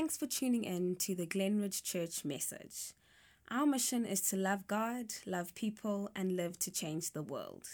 Thanks 0.00 0.16
for 0.16 0.24
tuning 0.26 0.64
in 0.64 0.96
to 1.00 1.14
the 1.14 1.26
Glenridge 1.26 1.82
Church 1.82 2.24
message. 2.24 2.94
Our 3.50 3.66
mission 3.66 4.06
is 4.06 4.22
to 4.30 4.36
love 4.36 4.66
God, 4.66 5.12
love 5.26 5.54
people, 5.54 6.10
and 6.16 6.36
live 6.36 6.58
to 6.60 6.70
change 6.70 7.10
the 7.10 7.20
world. 7.22 7.68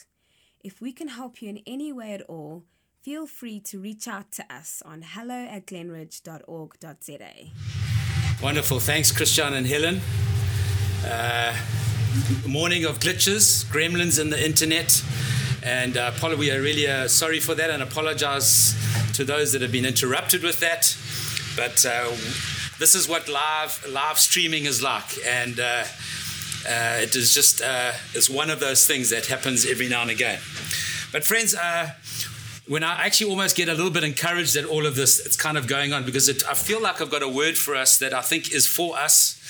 If 0.58 0.80
we 0.80 0.92
can 0.92 1.06
help 1.06 1.40
you 1.40 1.50
in 1.50 1.60
any 1.68 1.92
way 1.92 2.14
at 2.14 2.22
all, 2.22 2.64
feel 3.00 3.28
free 3.28 3.60
to 3.60 3.78
reach 3.78 4.08
out 4.08 4.32
to 4.32 4.52
us 4.52 4.82
on 4.84 5.02
hello 5.02 5.46
at 5.46 5.66
glenridge.org.za. 5.66 7.52
Wonderful. 8.42 8.80
Thanks, 8.80 9.12
Christian 9.12 9.54
and 9.54 9.68
Helen. 9.68 10.00
Uh, 11.06 11.56
morning 12.44 12.84
of 12.86 12.98
glitches, 12.98 13.64
gremlins 13.66 14.20
in 14.20 14.30
the 14.30 14.44
internet. 14.44 15.00
And 15.62 15.96
uh, 15.96 16.10
we 16.36 16.50
are 16.50 16.60
really 16.60 16.88
uh, 16.88 17.06
sorry 17.06 17.38
for 17.38 17.54
that 17.54 17.70
and 17.70 17.84
apologize 17.84 18.74
to 19.12 19.22
those 19.22 19.52
that 19.52 19.62
have 19.62 19.70
been 19.70 19.86
interrupted 19.86 20.42
with 20.42 20.58
that. 20.58 20.96
But 21.56 21.84
uh, 21.86 22.10
this 22.78 22.94
is 22.94 23.08
what 23.08 23.28
live 23.28 23.84
live 23.88 24.18
streaming 24.18 24.66
is 24.66 24.82
like, 24.82 25.24
and 25.26 25.58
uh, 25.58 25.84
uh, 26.68 26.98
it 27.00 27.16
is 27.16 27.32
just 27.32 27.62
uh, 27.62 27.92
it's 28.12 28.28
one 28.28 28.50
of 28.50 28.60
those 28.60 28.86
things 28.86 29.10
that 29.10 29.26
happens 29.26 29.66
every 29.66 29.88
now 29.88 30.02
and 30.02 30.10
again. 30.10 30.38
But 31.12 31.24
friends, 31.24 31.54
uh, 31.54 31.90
when 32.68 32.82
I 32.84 33.06
actually 33.06 33.30
almost 33.30 33.56
get 33.56 33.68
a 33.68 33.74
little 33.74 33.90
bit 33.90 34.04
encouraged 34.04 34.54
that 34.54 34.64
all 34.64 34.86
of 34.86 34.96
this 34.96 35.24
it's 35.24 35.36
kind 35.36 35.56
of 35.56 35.66
going 35.66 35.92
on 35.92 36.04
because 36.04 36.28
it, 36.28 36.42
I 36.48 36.54
feel 36.54 36.82
like 36.82 37.00
I've 37.00 37.10
got 37.10 37.22
a 37.22 37.28
word 37.28 37.56
for 37.56 37.74
us 37.74 37.98
that 37.98 38.12
I 38.12 38.22
think 38.22 38.52
is 38.52 38.66
for 38.66 38.98
us 38.98 39.40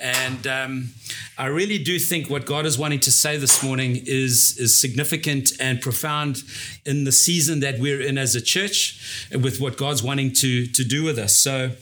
and 0.00 0.46
um, 0.46 0.90
I 1.38 1.46
really 1.46 1.78
do 1.78 1.98
think 1.98 2.28
what 2.28 2.44
God 2.44 2.66
is 2.66 2.78
wanting 2.78 3.00
to 3.00 3.10
say 3.10 3.36
this 3.36 3.62
morning 3.62 3.96
is, 4.04 4.56
is 4.58 4.78
significant 4.78 5.52
and 5.60 5.80
profound 5.80 6.42
in 6.84 7.04
the 7.04 7.12
season 7.12 7.60
that 7.60 7.78
we're 7.78 8.00
in 8.00 8.18
as 8.18 8.34
a 8.34 8.40
church 8.40 9.28
with 9.32 9.60
what 9.60 9.76
God's 9.76 10.02
wanting 10.02 10.32
to, 10.34 10.66
to 10.66 10.84
do 10.84 11.04
with 11.04 11.18
us. 11.18 11.36
So, 11.36 11.72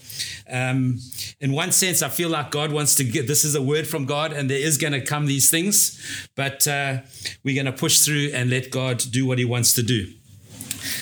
um, 0.49 0.99
in 1.41 1.51
one 1.51 1.71
sense, 1.71 2.01
I 2.01 2.09
feel 2.09 2.29
like 2.29 2.51
God 2.51 2.71
wants 2.71 2.95
to 2.95 3.03
get 3.03 3.27
this 3.27 3.43
is 3.43 3.55
a 3.55 3.61
word 3.61 3.87
from 3.87 4.05
God, 4.05 4.31
and 4.31 4.49
there 4.49 4.59
is 4.59 4.77
going 4.77 4.93
to 4.93 5.01
come 5.01 5.25
these 5.25 5.49
things, 5.49 6.29
but 6.35 6.67
uh, 6.67 6.99
we're 7.43 7.55
going 7.55 7.65
to 7.65 7.77
push 7.77 7.99
through 7.99 8.31
and 8.33 8.49
let 8.49 8.71
God 8.71 9.03
do 9.11 9.25
what 9.25 9.39
He 9.39 9.45
wants 9.45 9.73
to 9.73 9.83
do. 9.83 10.13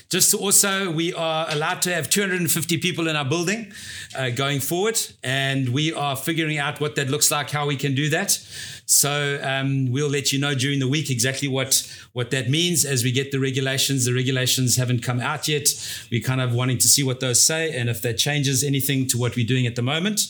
Just 0.10 0.34
also, 0.34 0.92
we 0.92 1.14
are 1.14 1.48
allowed 1.50 1.82
to 1.84 1.94
have 1.94 2.10
250 2.10 2.78
people 2.78 3.08
in 3.08 3.16
our 3.16 3.26
building 3.26 3.72
uh, 4.18 4.30
going 4.30 4.60
forward, 4.60 5.00
and 5.24 5.70
we 5.70 5.94
are 5.94 6.16
figuring 6.16 6.58
out 6.58 6.80
what 6.80 6.96
that 6.96 7.10
looks 7.10 7.32
like, 7.32 7.50
how 7.50 7.66
we 7.66 7.76
can 7.76 7.96
do 7.96 8.10
that. 8.10 8.40
So 8.86 9.40
um, 9.42 9.92
we'll 9.92 10.10
let 10.10 10.32
you 10.32 10.40
know 10.40 10.54
during 10.54 10.80
the 10.80 10.88
week 10.88 11.10
exactly 11.10 11.48
what 11.48 11.88
what 12.12 12.32
that 12.32 12.50
means 12.50 12.86
as 12.86 13.04
we 13.04 13.12
get 13.12 13.32
the 13.32 13.40
regulations. 13.40 14.06
The 14.06 14.14
regulations 14.14 14.76
haven't 14.76 15.02
come 15.02 15.20
out 15.20 15.48
yet. 15.48 15.70
We're 16.12 16.22
kind 16.22 16.42
of 16.42 16.54
wanting 16.54 16.78
to 16.80 16.88
see 16.88 17.04
what 17.04 17.20
those 17.20 17.42
say 17.42 17.76
and 17.76 17.90
if 17.90 18.02
that 18.02 18.18
changes 18.18 18.64
anything 18.64 19.08
to 19.08 19.18
what 19.18 19.36
we're 19.36 19.48
doing 19.48 19.66
at 19.66 19.76
the 19.76 19.82
moment. 19.82 20.22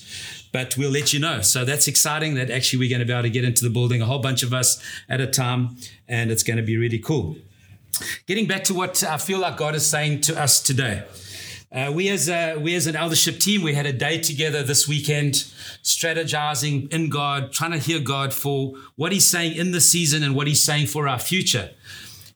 But 0.51 0.77
we'll 0.77 0.91
let 0.91 1.13
you 1.13 1.19
know. 1.19 1.41
So 1.41 1.65
that's 1.65 1.87
exciting 1.87 2.35
that 2.35 2.51
actually 2.51 2.79
we're 2.79 2.89
going 2.89 2.99
to 2.99 3.05
be 3.05 3.13
able 3.13 3.23
to 3.23 3.29
get 3.29 3.43
into 3.43 3.63
the 3.63 3.71
building, 3.71 4.01
a 4.01 4.05
whole 4.05 4.19
bunch 4.19 4.43
of 4.43 4.53
us 4.53 4.81
at 5.09 5.19
a 5.19 5.27
time, 5.27 5.77
and 6.07 6.31
it's 6.31 6.43
going 6.43 6.57
to 6.57 6.63
be 6.63 6.77
really 6.77 6.99
cool. 6.99 7.35
Getting 8.25 8.47
back 8.47 8.63
to 8.65 8.73
what 8.73 9.03
I 9.03 9.17
feel 9.17 9.39
like 9.39 9.57
God 9.57 9.75
is 9.75 9.85
saying 9.85 10.21
to 10.21 10.41
us 10.41 10.61
today. 10.61 11.03
Uh, 11.71 11.91
we 11.91 12.09
as 12.09 12.29
a, 12.29 12.55
we 12.55 12.75
as 12.75 12.85
an 12.85 12.95
eldership 12.95 13.39
team, 13.39 13.63
we 13.63 13.73
had 13.73 13.87
a 13.87 13.93
day 13.93 14.19
together 14.19 14.61
this 14.61 14.87
weekend, 14.87 15.33
strategizing 15.83 16.91
in 16.93 17.09
God, 17.09 17.51
trying 17.51 17.71
to 17.71 17.79
hear 17.79 17.99
God 17.99 18.31
for 18.31 18.73
what 18.95 19.11
He's 19.11 19.27
saying 19.27 19.55
in 19.55 19.71
the 19.71 19.81
season 19.81 20.21
and 20.21 20.35
what 20.35 20.45
He's 20.45 20.63
saying 20.63 20.87
for 20.87 21.07
our 21.07 21.17
future. 21.17 21.71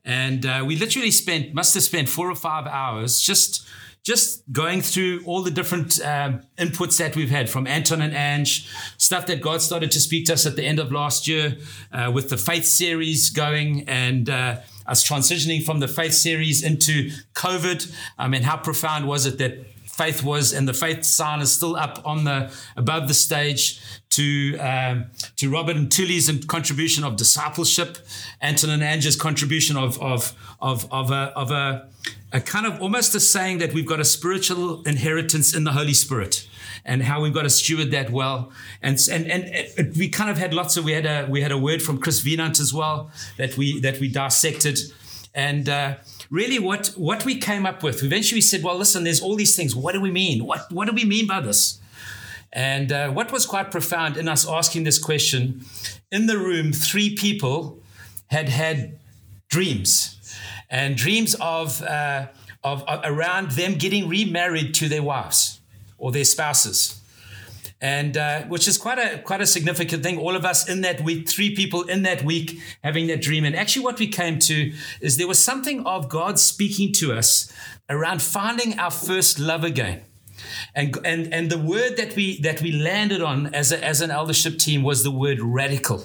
And 0.03 0.45
uh, 0.45 0.63
we 0.66 0.75
literally 0.75 1.11
spent, 1.11 1.53
must 1.53 1.75
have 1.75 1.83
spent 1.83 2.09
four 2.09 2.31
or 2.31 2.35
five 2.35 2.66
hours 2.66 3.19
just 3.19 3.67
just 4.08 4.50
going 4.53 4.81
through 4.81 5.22
all 5.25 5.44
the 5.44 5.52
different 5.52 6.00
um, 6.00 6.41
inputs 6.58 6.97
that 6.97 7.13
we've 7.13 7.30
had 7.30 7.50
from 7.50 7.67
Anton 7.67 8.02
and 8.02 8.13
Ange, 8.13 8.66
stuff 8.97 9.25
that 9.25 9.41
God 9.41 9.61
started 9.61 9.91
to 9.91 10.00
speak 10.00 10.28
to 10.28 10.33
us 10.33 10.45
at 10.45 10.55
the 10.55 10.63
end 10.63 10.80
of 10.80 10.94
last 10.94 11.28
year 11.28 11.58
uh, 11.91 12.09
with 12.13 12.30
the 12.30 12.38
faith 12.38 12.63
series 12.63 13.30
going 13.30 13.83
and 13.89 14.30
uh, 14.30 14.59
us 14.88 15.08
transitioning 15.08 15.64
from 15.64 15.80
the 15.80 15.88
faith 15.88 16.14
series 16.14 16.64
into 16.64 17.12
COVID. 17.34 17.88
Um, 17.88 17.94
I 18.18 18.28
mean, 18.28 18.44
how 18.44 18.58
profound 18.58 19.08
was 19.08 19.25
it 19.25 19.38
that 19.38 19.66
faith 19.97 20.24
was, 20.24 20.53
and 20.53 20.68
the 20.68 20.74
faith 20.74 21.03
sign 21.03 21.41
is 21.41 21.52
still 21.52 21.75
up 21.75 22.02
on 22.06 22.24
the 22.24 22.52
above 22.75 23.08
the 23.08 23.13
stage. 23.13 23.81
To 24.12 24.58
um, 24.58 25.12
to 25.35 25.52
Robert 25.52 25.75
and 25.75 25.91
Tully's 25.91 26.31
contribution 26.46 27.03
of 27.03 27.18
discipleship, 27.18 27.97
Anton 28.41 28.69
and 28.69 28.84
Angie's 28.84 29.16
contribution 29.16 29.75
of 29.78 30.02
of 30.02 30.34
of 30.59 30.91
of 30.91 31.12
a 31.12 31.31
of 31.35 31.52
a, 31.52 31.90
a 32.31 32.40
kind 32.40 32.66
of 32.66 32.81
almost 32.81 33.13
a 33.13 33.19
saying 33.19 33.59
that 33.59 33.74
we've 33.74 33.85
got 33.85 34.00
a 34.00 34.06
spiritual 34.06 34.81
inheritance 34.84 35.53
in 35.56 35.66
the 35.66 35.74
Holy 35.74 35.94
Spirit 35.94 36.47
and 36.85 37.03
how 37.03 37.22
we've 37.22 37.34
got 37.34 37.44
to 37.44 37.50
steward 37.50 37.91
that 37.91 38.09
well. 38.09 38.52
And 38.81 38.97
and 39.12 39.29
and 39.29 39.44
it, 39.44 39.97
we 39.97 40.09
kind 40.09 40.31
of 40.31 40.38
had 40.38 40.53
lots 40.53 40.78
of 40.78 40.85
we 40.85 40.94
had 40.94 41.06
a 41.06 41.28
we 41.29 41.41
had 41.41 41.52
a 41.52 41.58
word 41.58 41.81
from 41.81 42.00
Chris 42.00 42.22
Venant 42.22 42.59
as 42.59 42.74
well 42.74 43.12
that 43.38 43.58
we 43.58 43.79
that 43.81 44.00
we 44.00 44.08
dissected, 44.08 44.79
and. 45.35 45.69
Uh, 45.69 45.96
really, 46.30 46.60
what 46.60 46.88
what 46.96 47.26
we 47.26 47.38
came 47.38 47.66
up 47.66 47.84
with, 47.84 48.04
eventually 48.04 48.38
we 48.38 48.42
said, 48.42 48.64
well, 48.64 48.78
listen, 48.78 49.04
there's 49.04 49.22
all 49.22 49.36
these 49.36 49.56
things. 49.56 49.76
What 49.76 49.94
do 49.94 50.02
we 50.02 50.12
mean? 50.12 50.46
What 50.46 50.72
what 50.72 50.88
do 50.88 50.94
we 50.94 51.06
mean 51.06 51.28
by 51.28 51.42
this? 51.42 51.80
And 52.54 52.92
uh, 52.92 53.12
what 53.12 53.32
was 53.32 53.46
quite 53.46 53.72
profound 53.72 54.18
in 54.18 54.28
us 54.28 54.48
asking 54.48 54.86
this 54.86 55.00
question, 55.00 55.66
in 56.12 56.28
the 56.28 56.38
room, 56.38 56.72
three 56.72 57.16
people 57.16 57.80
had 58.28 58.50
had 58.50 59.00
dreams, 59.50 60.18
and 60.70 60.96
dreams 60.96 61.36
of, 61.40 61.82
uh, 61.82 62.28
of, 62.64 62.84
of 62.84 63.02
around 63.04 63.52
them 63.52 63.76
getting 63.76 64.08
remarried 64.09 64.74
to 64.76 64.90
their 64.90 65.04
wives 65.04 65.59
or 65.98 66.12
their 66.12 66.26
spouses. 66.26 66.97
And 67.80 68.18
uh, 68.18 68.42
which 68.44 68.68
is 68.68 68.78
quite 68.78 68.98
a 68.98 69.20
quite 69.20 69.40
a 69.40 69.46
significant 69.46 70.02
thing. 70.02 70.18
All 70.18 70.36
of 70.36 70.46
us 70.46 70.68
in 70.68 70.82
that 70.82 71.02
week, 71.02 71.30
three 71.30 71.56
people 71.56 71.84
in 71.84 72.02
that 72.04 72.24
week 72.24 72.60
having 72.84 73.06
that 73.08 73.22
dream. 73.22 73.46
And 73.46 73.56
actually, 73.56 73.86
what 73.86 74.00
we 74.00 74.08
came 74.08 74.40
to 74.40 74.74
is 75.00 75.18
there 75.18 75.28
was 75.28 75.44
something 75.44 75.86
of 75.86 76.10
God 76.10 76.40
speaking 76.40 76.92
to 76.94 77.14
us 77.14 77.52
around 77.88 78.22
finding 78.22 78.80
our 78.80 78.92
first 78.92 79.38
love 79.38 79.64
again. 79.64 80.02
And, 80.76 80.98
and, 81.04 81.34
and 81.34 81.50
the 81.50 81.58
word 81.58 81.98
that 81.98 82.16
we 82.16 82.40
that 82.42 82.62
we 82.62 82.72
landed 82.72 83.22
on 83.22 83.54
as, 83.54 83.72
a, 83.72 83.84
as 83.84 84.02
an 84.02 84.12
eldership 84.12 84.58
team 84.58 84.84
was 84.84 85.04
the 85.04 85.12
word 85.12 85.40
radical. 85.40 86.04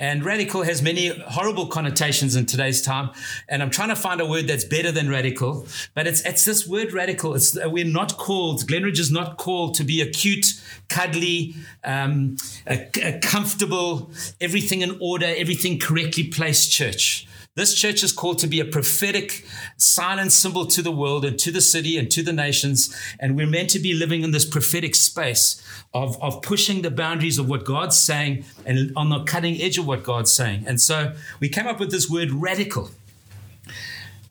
And 0.00 0.24
radical 0.24 0.62
has 0.62 0.80
many 0.80 1.08
horrible 1.08 1.66
connotations 1.66 2.34
in 2.34 2.46
today's 2.46 2.80
time. 2.80 3.10
And 3.50 3.62
I'm 3.62 3.68
trying 3.68 3.90
to 3.90 3.96
find 3.96 4.18
a 4.18 4.24
word 4.24 4.48
that's 4.48 4.64
better 4.64 4.90
than 4.90 5.10
radical. 5.10 5.66
But 5.94 6.06
it's, 6.06 6.22
it's 6.22 6.46
this 6.46 6.66
word 6.66 6.94
radical. 6.94 7.34
It's, 7.34 7.54
we're 7.66 7.84
not 7.84 8.16
called, 8.16 8.66
Glenridge 8.66 8.98
is 8.98 9.12
not 9.12 9.36
called 9.36 9.74
to 9.74 9.84
be 9.84 10.00
a 10.00 10.06
cute, 10.06 10.46
cuddly, 10.88 11.54
um, 11.84 12.38
a, 12.66 12.88
a 13.02 13.18
comfortable, 13.18 14.10
everything 14.40 14.80
in 14.80 14.96
order, 15.02 15.26
everything 15.36 15.78
correctly 15.78 16.24
placed 16.24 16.72
church. 16.72 17.28
This 17.60 17.74
church 17.74 18.02
is 18.02 18.10
called 18.10 18.38
to 18.38 18.46
be 18.46 18.58
a 18.60 18.64
prophetic 18.64 19.44
silent 19.76 20.32
symbol 20.32 20.64
to 20.64 20.80
the 20.80 20.90
world 20.90 21.26
and 21.26 21.38
to 21.40 21.50
the 21.50 21.60
city 21.60 21.98
and 21.98 22.10
to 22.10 22.22
the 22.22 22.32
nations. 22.32 22.96
And 23.18 23.36
we're 23.36 23.46
meant 23.46 23.68
to 23.70 23.78
be 23.78 23.92
living 23.92 24.22
in 24.22 24.30
this 24.30 24.46
prophetic 24.46 24.94
space 24.94 25.62
of, 25.92 26.16
of 26.22 26.40
pushing 26.40 26.80
the 26.80 26.90
boundaries 26.90 27.38
of 27.38 27.50
what 27.50 27.66
God's 27.66 27.98
saying 27.98 28.46
and 28.64 28.94
on 28.96 29.10
the 29.10 29.24
cutting 29.24 29.60
edge 29.60 29.76
of 29.76 29.86
what 29.86 30.04
God's 30.04 30.32
saying. 30.32 30.64
And 30.66 30.80
so 30.80 31.14
we 31.38 31.50
came 31.50 31.66
up 31.66 31.78
with 31.78 31.90
this 31.90 32.08
word 32.08 32.30
radical. 32.30 32.92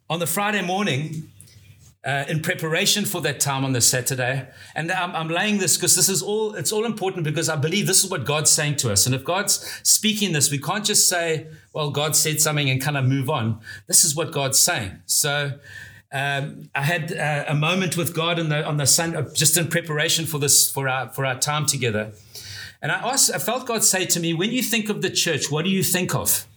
On 0.10 0.18
the 0.18 0.26
Friday 0.26 0.64
morning, 0.64 1.30
uh, 2.06 2.24
in 2.30 2.42
preparation 2.42 3.04
for 3.04 3.22
that 3.22 3.40
time 3.40 3.66
on 3.66 3.74
the 3.74 3.82
Saturday. 3.82 4.48
And 4.76 4.92
I'm, 4.92 5.14
I'm 5.16 5.28
laying 5.28 5.58
this 5.58 5.76
because 5.76 5.96
this 5.96 6.08
is 6.08 6.22
all, 6.22 6.56
it's 6.56 6.72
all 6.72 6.86
important 6.86 7.26
because 7.26 7.50
I 7.50 7.58
believe 7.58 7.88
this 7.88 8.04
is 8.04 8.10
what 8.10 8.26
God's 8.26 8.50
saying 8.50 8.78
to 8.78 8.92
us. 8.92 9.06
And 9.06 9.14
if 9.14 9.24
God's 9.24 9.66
speaking 9.84 10.32
this, 10.32 10.50
we 10.50 10.60
can't 10.60 10.86
just 10.86 11.10
say, 11.10 11.48
well, 11.74 11.92
God 11.92 12.16
said 12.16 12.40
something 12.40 12.70
and 12.70 12.82
kind 12.82 12.98
of 12.98 13.06
move 13.06 13.30
on. 13.30 13.60
This 13.88 14.06
is 14.06 14.16
what 14.16 14.32
God's 14.32 14.60
saying. 14.60 14.92
So 15.08 15.60
um, 16.12 16.70
I 16.74 16.84
had 16.84 17.12
uh, 17.12 17.46
a 17.50 17.56
moment 17.56 17.98
with 17.98 18.16
God 18.16 18.40
on 18.40 18.50
the, 18.50 18.66
on 18.66 18.78
the 18.78 18.88
Sun, 18.88 19.16
uh, 19.16 19.30
just 19.34 19.58
in 19.58 19.68
preparation 19.68 20.26
for 20.26 20.40
this, 20.40 20.72
for 20.72 20.88
our, 20.88 21.10
for 21.10 21.26
our 21.26 21.38
time 21.38 21.66
together. 21.66 22.14
And 22.82 22.94
I 22.94 23.10
asked, 23.10 23.30
I 23.36 23.40
felt 23.40 23.68
God 23.68 23.84
say 23.84 24.06
to 24.06 24.20
me, 24.22 24.34
when 24.34 24.52
you 24.52 24.64
think 24.64 24.88
of 24.88 25.02
the 25.02 25.10
church, 25.10 25.52
what 25.52 25.66
do 25.66 25.70
you 25.70 25.84
think 25.84 26.16
of? 26.16 26.48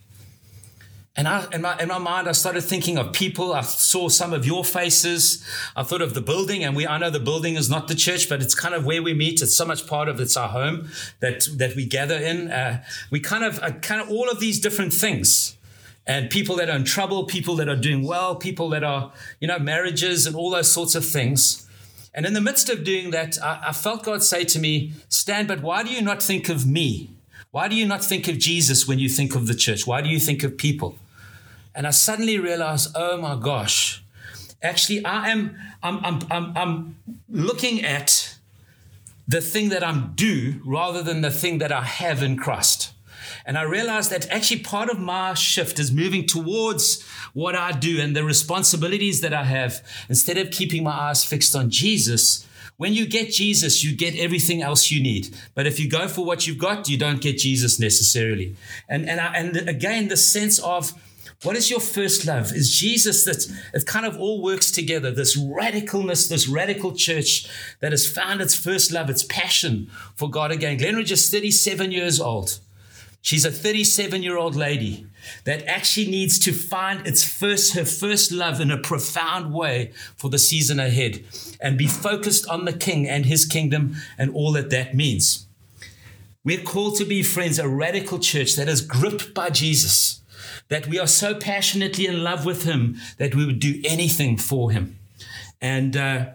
And 1.14 1.28
I, 1.28 1.46
in, 1.52 1.60
my, 1.60 1.78
in 1.78 1.88
my 1.88 1.98
mind, 1.98 2.26
I 2.26 2.32
started 2.32 2.62
thinking 2.62 2.96
of 2.96 3.12
people. 3.12 3.52
I 3.52 3.60
saw 3.60 4.08
some 4.08 4.32
of 4.32 4.46
your 4.46 4.64
faces. 4.64 5.46
I 5.76 5.82
thought 5.82 6.00
of 6.00 6.14
the 6.14 6.22
building, 6.22 6.64
and 6.64 6.74
we, 6.74 6.86
I 6.86 6.96
know 6.96 7.10
the 7.10 7.20
building 7.20 7.56
is 7.56 7.68
not 7.68 7.88
the 7.88 7.94
church, 7.94 8.30
but 8.30 8.40
it's 8.40 8.54
kind 8.54 8.74
of 8.74 8.86
where 8.86 9.02
we 9.02 9.12
meet. 9.12 9.42
It's 9.42 9.54
so 9.54 9.66
much 9.66 9.86
part 9.86 10.08
of 10.08 10.18
it's 10.20 10.38
our 10.38 10.48
home 10.48 10.88
that, 11.20 11.46
that 11.56 11.76
we 11.76 11.84
gather 11.84 12.16
in. 12.16 12.50
Uh, 12.50 12.82
we 13.10 13.20
kind 13.20 13.44
of, 13.44 13.62
uh, 13.62 13.72
kind 13.72 14.00
of 14.00 14.08
all 14.10 14.30
of 14.30 14.40
these 14.40 14.58
different 14.58 14.94
things 14.94 15.58
and 16.06 16.30
people 16.30 16.56
that 16.56 16.68
are 16.68 16.76
in 16.76 16.84
trouble, 16.84 17.24
people 17.24 17.56
that 17.56 17.68
are 17.68 17.76
doing 17.76 18.06
well, 18.06 18.34
people 18.34 18.70
that 18.70 18.82
are, 18.82 19.12
you 19.38 19.46
know, 19.46 19.58
marriages 19.58 20.26
and 20.26 20.34
all 20.34 20.50
those 20.50 20.70
sorts 20.70 20.94
of 20.94 21.06
things. 21.06 21.68
And 22.14 22.26
in 22.26 22.32
the 22.32 22.40
midst 22.40 22.68
of 22.68 22.84
doing 22.84 23.10
that, 23.10 23.36
I, 23.42 23.64
I 23.68 23.72
felt 23.72 24.02
God 24.02 24.22
say 24.22 24.44
to 24.44 24.58
me, 24.58 24.92
Stan, 25.08 25.46
but 25.46 25.62
why 25.62 25.82
do 25.82 25.90
you 25.90 26.02
not 26.02 26.22
think 26.22 26.48
of 26.48 26.66
me? 26.66 27.11
Why 27.52 27.69
do 27.69 27.76
you 27.76 27.87
not 27.87 28.02
think 28.02 28.28
of 28.28 28.38
Jesus 28.38 28.88
when 28.88 28.99
you 28.99 29.10
think 29.10 29.34
of 29.34 29.46
the 29.46 29.54
church? 29.54 29.87
Why 29.87 30.00
do 30.00 30.08
you 30.08 30.19
think 30.19 30.43
of 30.43 30.56
people? 30.56 30.96
And 31.75 31.87
I 31.87 31.90
suddenly 31.90 32.38
realized, 32.38 32.93
oh 32.94 33.19
my 33.19 33.37
gosh, 33.37 34.02
actually, 34.62 35.04
I 35.04 35.28
am, 35.28 35.58
I'm, 35.82 36.02
I'm, 36.02 36.20
I'm, 36.31 36.56
I'm 36.56 36.96
looking 37.28 37.84
at 37.84 38.38
the 39.28 39.43
thing 39.43 39.69
that 39.69 39.84
I'm 39.84 40.12
do 40.14 40.62
rather 40.64 41.02
than 41.02 41.20
the 41.20 41.31
thing 41.31 41.58
that 41.58 41.70
I 41.70 41.82
have 41.82 42.22
in 42.22 42.38
Christ. 42.38 42.93
And 43.44 43.58
I 43.58 43.62
realized 43.62 44.10
that 44.12 44.31
actually 44.31 44.60
part 44.60 44.88
of 44.88 44.98
my 44.98 45.34
shift 45.34 45.78
is 45.78 45.93
moving 45.93 46.26
towards 46.26 47.06
what 47.34 47.55
I 47.55 47.72
do 47.72 48.00
and 48.00 48.16
the 48.16 48.25
responsibilities 48.25 49.20
that 49.20 49.34
I 49.34 49.44
have. 49.44 49.87
Instead 50.08 50.38
of 50.38 50.50
keeping 50.50 50.84
my 50.84 50.93
eyes 50.93 51.22
fixed 51.22 51.55
on 51.55 51.69
Jesus, 51.69 52.46
when 52.82 52.94
you 52.94 53.06
get 53.06 53.31
Jesus, 53.31 53.84
you 53.84 53.94
get 53.94 54.17
everything 54.17 54.61
else 54.61 54.90
you 54.90 55.00
need. 55.00 55.32
But 55.55 55.69
if 55.69 55.79
you 55.79 55.88
go 55.88 56.08
for 56.08 56.25
what 56.25 56.49
you've 56.49 56.58
got, 56.58 56.88
you 56.88 56.99
don't 56.99 57.20
get 57.20 57.38
Jesus 57.38 57.79
necessarily. 57.79 58.56
And, 58.88 59.08
and, 59.08 59.20
and 59.20 59.69
again, 59.69 60.08
the 60.08 60.17
sense 60.17 60.58
of 60.58 60.93
what 61.44 61.55
is 61.55 61.70
your 61.70 61.79
first 61.79 62.26
love? 62.26 62.52
Is 62.52 62.76
Jesus 62.76 63.25
that 63.25 63.46
it 63.73 63.87
kind 63.87 64.05
of 64.05 64.19
all 64.19 64.43
works 64.43 64.73
together? 64.73 65.12
This 65.12 65.38
radicalness, 65.38 66.29
this 66.29 66.49
radical 66.49 66.90
church 66.90 67.46
that 67.79 67.93
has 67.93 68.05
found 68.05 68.40
its 68.40 68.56
first 68.56 68.90
love, 68.90 69.08
its 69.08 69.23
passion 69.23 69.88
for 70.17 70.29
God 70.29 70.50
again. 70.50 70.76
Glenridge 70.76 71.12
is 71.12 71.31
37 71.31 71.93
years 71.93 72.20
old. 72.20 72.58
She's 73.20 73.44
a 73.44 73.52
37 73.52 74.25
year 74.25 74.37
old 74.37 74.56
lady 74.56 75.06
that 75.44 75.66
actually 75.66 76.10
needs 76.10 76.38
to 76.40 76.52
find 76.52 77.06
its 77.06 77.24
first, 77.24 77.74
her 77.74 77.84
first 77.84 78.32
love 78.32 78.60
in 78.60 78.70
a 78.70 78.78
profound 78.78 79.52
way 79.52 79.92
for 80.16 80.30
the 80.30 80.38
season 80.38 80.80
ahead 80.80 81.24
and 81.60 81.78
be 81.78 81.86
focused 81.86 82.48
on 82.48 82.64
the 82.64 82.72
King 82.72 83.08
and 83.08 83.26
his 83.26 83.44
kingdom 83.44 83.96
and 84.19 84.34
all 84.34 84.52
that 84.52 84.70
that 84.70 84.94
means. 84.94 85.46
We're 86.44 86.62
called 86.62 86.96
to 86.96 87.04
be, 87.04 87.22
friends, 87.22 87.58
a 87.58 87.69
radical 87.69 88.19
church 88.19 88.56
that 88.56 88.69
is 88.69 88.80
gripped 88.80 89.32
by 89.32 89.50
Jesus, 89.50 90.22
that 90.69 90.88
we 90.88 90.98
are 90.98 91.06
so 91.06 91.34
passionately 91.34 92.06
in 92.06 92.24
love 92.24 92.44
with 92.44 92.64
him 92.64 92.96
that 93.19 93.34
we 93.34 93.46
would 93.46 93.60
do 93.60 93.80
anything 93.84 94.36
for 94.36 94.72
him. 94.72 94.98
And, 95.60 95.96
uh, 95.96 96.30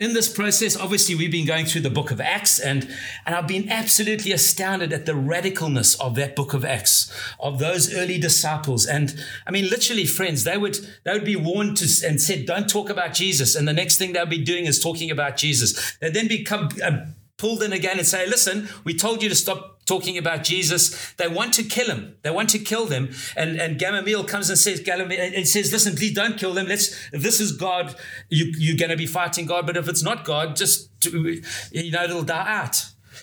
in 0.00 0.14
this 0.14 0.32
process, 0.32 0.78
obviously, 0.78 1.14
we've 1.14 1.30
been 1.30 1.46
going 1.46 1.66
through 1.66 1.82
the 1.82 1.90
book 1.90 2.10
of 2.10 2.22
Acts, 2.22 2.58
and, 2.58 2.88
and 3.26 3.34
I've 3.34 3.46
been 3.46 3.68
absolutely 3.68 4.32
astounded 4.32 4.94
at 4.94 5.04
the 5.04 5.12
radicalness 5.12 6.00
of 6.00 6.14
that 6.14 6.34
book 6.34 6.54
of 6.54 6.64
Acts, 6.64 7.12
of 7.38 7.58
those 7.58 7.94
early 7.94 8.18
disciples. 8.18 8.86
And 8.86 9.22
I 9.46 9.50
mean, 9.50 9.68
literally, 9.68 10.06
friends, 10.06 10.44
they 10.44 10.56
would 10.56 10.78
they 11.04 11.12
would 11.12 11.26
be 11.26 11.36
warned 11.36 11.76
to, 11.76 12.06
and 12.06 12.18
said, 12.18 12.46
"Don't 12.46 12.68
talk 12.68 12.88
about 12.88 13.12
Jesus." 13.12 13.54
And 13.54 13.68
the 13.68 13.74
next 13.74 13.98
thing 13.98 14.14
they'll 14.14 14.24
be 14.24 14.42
doing 14.42 14.64
is 14.64 14.82
talking 14.82 15.10
about 15.10 15.36
Jesus. 15.36 15.98
They 16.00 16.08
then 16.08 16.28
become 16.28 16.70
uh, 16.82 17.04
pulled 17.36 17.62
in 17.62 17.74
again 17.74 17.98
and 17.98 18.06
say, 18.06 18.26
"Listen, 18.26 18.70
we 18.84 18.94
told 18.94 19.22
you 19.22 19.28
to 19.28 19.34
stop 19.34 19.79
talking 19.90 20.16
about 20.16 20.44
Jesus. 20.44 21.12
They 21.14 21.26
want 21.26 21.52
to 21.54 21.64
kill 21.64 21.88
him. 21.94 22.16
They 22.22 22.30
want 22.30 22.50
to 22.50 22.60
kill 22.60 22.86
them. 22.86 23.10
And, 23.36 23.60
and 23.60 23.78
Gamaliel 23.78 24.24
comes 24.24 24.48
and 24.48 24.58
says, 24.58 24.78
Gamaliel, 24.80 25.20
and 25.36 25.48
says, 25.48 25.72
listen, 25.72 25.96
please 25.96 26.14
don't 26.14 26.38
kill 26.38 26.54
them. 26.54 26.66
Let's, 26.68 26.86
if 27.12 27.22
this 27.22 27.40
is 27.40 27.50
God, 27.52 27.96
you, 28.28 28.44
you're 28.56 28.76
going 28.76 28.90
to 28.90 28.96
be 28.96 29.06
fighting 29.06 29.46
God. 29.46 29.66
But 29.66 29.76
if 29.76 29.88
it's 29.88 30.04
not 30.04 30.24
God, 30.24 30.54
just, 30.54 30.90
you 31.04 31.90
know, 31.90 32.04
it'll 32.04 32.22
die 32.22 32.46
out. 32.60 32.76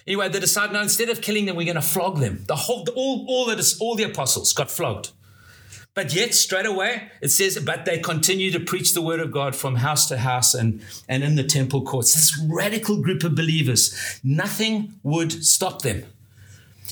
Anyway, 0.06 0.28
they 0.30 0.40
decide, 0.40 0.74
no, 0.74 0.82
instead 0.82 1.10
of 1.10 1.22
killing 1.22 1.46
them, 1.46 1.56
we're 1.56 1.72
going 1.74 1.76
to 1.76 1.82
flog 1.82 2.20
them. 2.20 2.44
The 2.48 2.56
whole, 2.56 2.86
all, 2.96 3.26
all, 3.30 3.46
the, 3.46 3.78
all 3.80 3.96
the 3.96 4.04
apostles 4.04 4.52
got 4.54 4.70
flogged. 4.70 5.12
But 5.94 6.14
yet, 6.14 6.36
straight 6.36 6.68
away, 6.68 7.10
it 7.22 7.30
says, 7.30 7.58
but 7.60 7.86
they 7.86 7.98
continue 8.00 8.52
to 8.52 8.60
preach 8.60 8.94
the 8.94 9.02
word 9.02 9.20
of 9.20 9.32
God 9.32 9.56
from 9.56 9.78
house 9.78 10.08
to 10.10 10.18
house 10.18 10.54
and, 10.54 10.82
and 11.10 11.24
in 11.24 11.36
the 11.36 11.44
temple 11.44 11.82
courts. 11.82 12.14
This 12.14 12.40
radical 12.48 13.02
group 13.02 13.24
of 13.24 13.34
believers, 13.36 14.20
nothing 14.24 14.94
would 15.02 15.32
stop 15.44 15.82
them. 15.82 16.04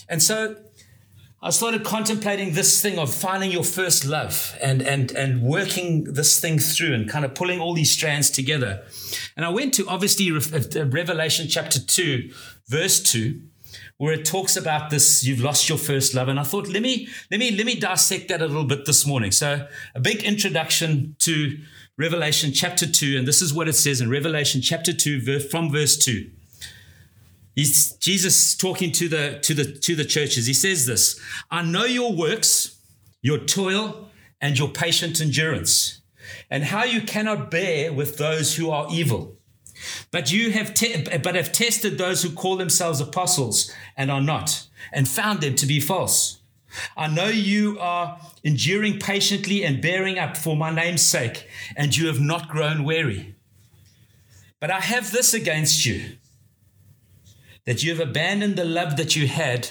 And 0.07 0.21
so 0.21 0.55
I 1.41 1.51
started 1.51 1.83
contemplating 1.83 2.53
this 2.53 2.81
thing 2.81 2.97
of 2.97 3.13
finding 3.13 3.51
your 3.51 3.63
first 3.63 4.05
love 4.05 4.57
and, 4.61 4.81
and, 4.81 5.11
and 5.11 5.43
working 5.43 6.05
this 6.05 6.39
thing 6.39 6.57
through 6.57 6.93
and 6.93 7.07
kind 7.07 7.23
of 7.23 7.35
pulling 7.35 7.59
all 7.59 7.73
these 7.73 7.91
strands 7.91 8.31
together. 8.31 8.83
And 9.35 9.45
I 9.45 9.49
went 9.49 9.73
to 9.75 9.87
obviously 9.87 10.31
uh, 10.31 10.85
Revelation 10.85 11.47
chapter 11.47 11.79
2, 11.79 12.31
verse 12.67 13.01
2 13.03 13.41
where 13.97 14.13
it 14.13 14.25
talks 14.25 14.57
about 14.57 14.89
this 14.89 15.23
you've 15.23 15.41
lost 15.41 15.69
your 15.69 15.77
first 15.77 16.13
love. 16.13 16.27
And 16.27 16.39
i 16.39 16.43
thought 16.43 16.67
let 16.67 16.81
me 16.81 17.07
let 17.31 17.39
me 17.39 17.51
let 17.51 17.65
me 17.65 17.79
dissect 17.79 18.29
that 18.29 18.41
a 18.41 18.47
little 18.47 18.65
bit 18.65 18.85
this 18.85 19.05
morning. 19.05 19.31
So 19.31 19.67
a 19.93 19.99
big 19.99 20.23
introduction 20.23 21.15
to 21.19 21.57
revelation 21.97 22.51
chapter 22.51 22.85
2 22.89 23.17
and 23.17 23.27
this 23.27 23.41
is 23.41 23.53
what 23.53 23.67
it 23.67 23.73
says 23.73 24.01
in 24.01 24.09
revelation 24.09 24.61
chapter 24.61 24.91
2 24.91 25.39
from 25.39 25.71
verse 25.71 25.97
2 25.97 26.29
He's 27.55 27.93
Jesus 27.93 28.53
talking 28.55 28.91
to 28.91 29.07
the 29.07 29.39
to 29.41 29.53
the 29.53 29.65
to 29.65 29.95
the 29.95 30.03
churches. 30.03 30.45
He 30.45 30.53
says 30.53 30.85
this, 30.85 31.19
I 31.49 31.61
know 31.61 31.85
your 31.85 32.13
works, 32.13 32.77
your 33.21 33.37
toil, 33.37 34.09
and 34.41 34.59
your 34.59 34.67
patient 34.67 35.21
endurance, 35.21 36.01
and 36.49 36.65
how 36.65 36.83
you 36.83 37.01
cannot 37.01 37.49
bear 37.49 37.93
with 37.93 38.17
those 38.17 38.57
who 38.57 38.69
are 38.69 38.87
evil. 38.91 39.37
But 40.11 40.31
you 40.31 40.51
have 40.51 40.73
te- 40.73 41.05
but 41.23 41.35
have 41.35 41.53
tested 41.53 41.97
those 41.97 42.23
who 42.23 42.31
call 42.31 42.57
themselves 42.57 42.99
apostles 42.99 43.71
and 43.95 44.11
are 44.11 44.21
not, 44.21 44.67
and 44.91 45.07
found 45.07 45.39
them 45.39 45.55
to 45.55 45.65
be 45.65 45.79
false. 45.79 46.41
I 46.97 47.07
know 47.07 47.27
you 47.27 47.79
are 47.79 48.19
enduring 48.43 48.99
patiently 48.99 49.63
and 49.63 49.81
bearing 49.81 50.19
up 50.19 50.35
for 50.35 50.57
my 50.57 50.71
name's 50.71 51.03
sake, 51.03 51.47
and 51.77 51.95
you 51.95 52.07
have 52.07 52.19
not 52.19 52.49
grown 52.49 52.83
weary. 52.83 53.35
But 54.59 54.71
I 54.71 54.81
have 54.81 55.13
this 55.13 55.33
against 55.33 55.85
you 55.85 56.17
that 57.65 57.83
you 57.83 57.95
have 57.95 58.07
abandoned 58.07 58.55
the 58.55 58.65
love 58.65 58.97
that 58.97 59.15
you 59.15 59.27
had 59.27 59.69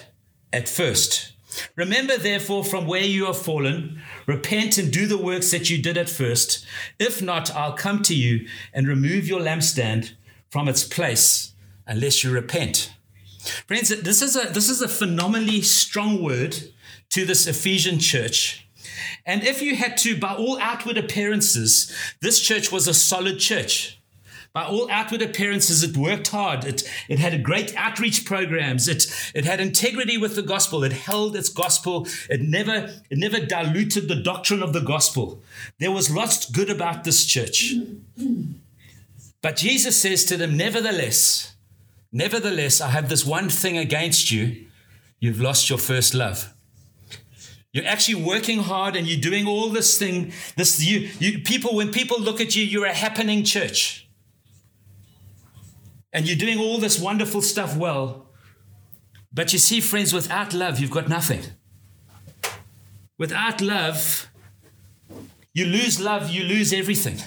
at 0.53 0.69
first. 0.69 1.33
Remember, 1.77 2.17
therefore, 2.17 2.65
from 2.65 2.87
where 2.87 3.05
you 3.05 3.27
have 3.27 3.39
fallen, 3.39 4.01
repent 4.27 4.77
and 4.77 4.93
do 4.93 5.07
the 5.07 5.19
works 5.19 5.51
that 5.53 5.71
you 5.71 5.81
did 5.81 5.97
at 5.97 6.09
first. 6.09 6.67
If 6.99 7.23
not, 7.23 7.55
I'll 7.55 7.75
come 7.75 8.03
to 8.03 8.15
you 8.15 8.49
and 8.73 8.89
remove 8.89 9.29
your 9.29 9.41
lampstand 9.41 10.15
from 10.51 10.69
its 10.69 10.85
place 10.85 11.55
unless 11.87 12.25
you 12.25 12.31
repent. 12.31 12.93
Friends, 13.67 13.89
this 13.89 14.23
is 14.23 14.37
a, 14.37 14.53
this 14.53 14.69
is 14.69 14.81
a 14.83 14.89
phenomenally 14.89 15.63
strong 15.63 16.23
word 16.23 16.57
to 17.11 17.25
this 17.25 17.47
Ephesian 17.47 17.99
church. 17.99 18.67
And 19.27 19.43
if 19.43 19.63
you 19.63 19.77
had 19.77 19.97
to, 19.99 20.19
by 20.19 20.35
all 20.35 20.59
outward 20.61 20.99
appearances, 20.99 21.95
this 22.21 22.41
church 22.41 22.73
was 22.73 22.89
a 22.89 22.95
solid 22.95 23.39
church. 23.39 24.01
By 24.55 24.67
all 24.67 24.89
outward 24.89 25.21
appearances, 25.21 25.83
it 25.83 25.97
worked 25.97 26.29
hard. 26.29 26.65
It, 26.65 26.89
it 27.09 27.19
had 27.19 27.43
great 27.43 27.75
outreach 27.75 28.25
programs. 28.25 28.87
It, 28.87 29.05
it 29.35 29.45
had 29.45 29.61
integrity 29.61 30.17
with 30.17 30.37
the 30.37 30.43
gospel. 30.43 30.85
It 30.85 30.93
held 30.93 31.35
its 31.35 31.49
gospel. 31.49 32.07
It 32.31 32.41
never, 32.41 32.89
it 33.11 33.19
never 33.19 33.41
diluted 33.41 34.07
the 34.07 34.15
doctrine 34.15 34.63
of 34.63 34.73
the 34.73 34.81
gospel. 34.81 35.43
There 35.81 35.91
was 35.91 36.09
lots 36.09 36.49
good 36.49 36.71
about 36.71 37.03
this 37.03 37.27
church. 37.27 37.75
But 39.43 39.57
Jesus 39.57 40.01
says 40.01 40.25
to 40.27 40.37
them, 40.37 40.57
Nevertheless, 40.57 41.57
nevertheless, 42.13 42.81
I 42.81 42.91
have 42.91 43.09
this 43.09 43.27
one 43.27 43.49
thing 43.49 43.77
against 43.77 44.31
you. 44.31 44.67
You've 45.19 45.41
lost 45.41 45.69
your 45.69 45.79
first 45.81 46.15
love. 46.15 46.55
You're 47.73 47.87
actually 47.89 48.23
working 48.23 48.61
hard 48.61 48.95
and 48.95 49.05
you're 49.09 49.21
doing 49.21 49.49
all 49.49 49.69
this 49.71 49.99
thing. 49.99 50.33
This 50.57 50.81
you, 50.81 51.11
you 51.19 51.41
people, 51.41 51.75
when 51.75 51.91
people 51.91 52.21
look 52.21 52.41
at 52.41 52.55
you, 52.55 52.63
you're 52.63 52.87
a 52.87 52.95
happening 52.95 53.43
church 53.43 54.04
and 56.15 56.29
you're 56.29 56.37
doing 56.37 56.59
all 56.59 56.79
this 56.79 56.99
wonderful 56.99 57.43
stuff 57.43 57.77
well. 57.77 58.29
But 59.33 59.53
you 59.53 59.59
see, 59.59 59.81
friends, 59.81 60.13
without 60.13 60.55
love, 60.55 60.79
you've 60.79 60.93
got 60.93 61.09
nothing. 61.09 61.43
Without 63.19 63.61
love, 63.61 64.31
you 65.53 65.67
lose 65.67 66.01
love, 66.01 66.31
you 66.31 66.45
lose 66.45 66.73
everything. 66.73 67.19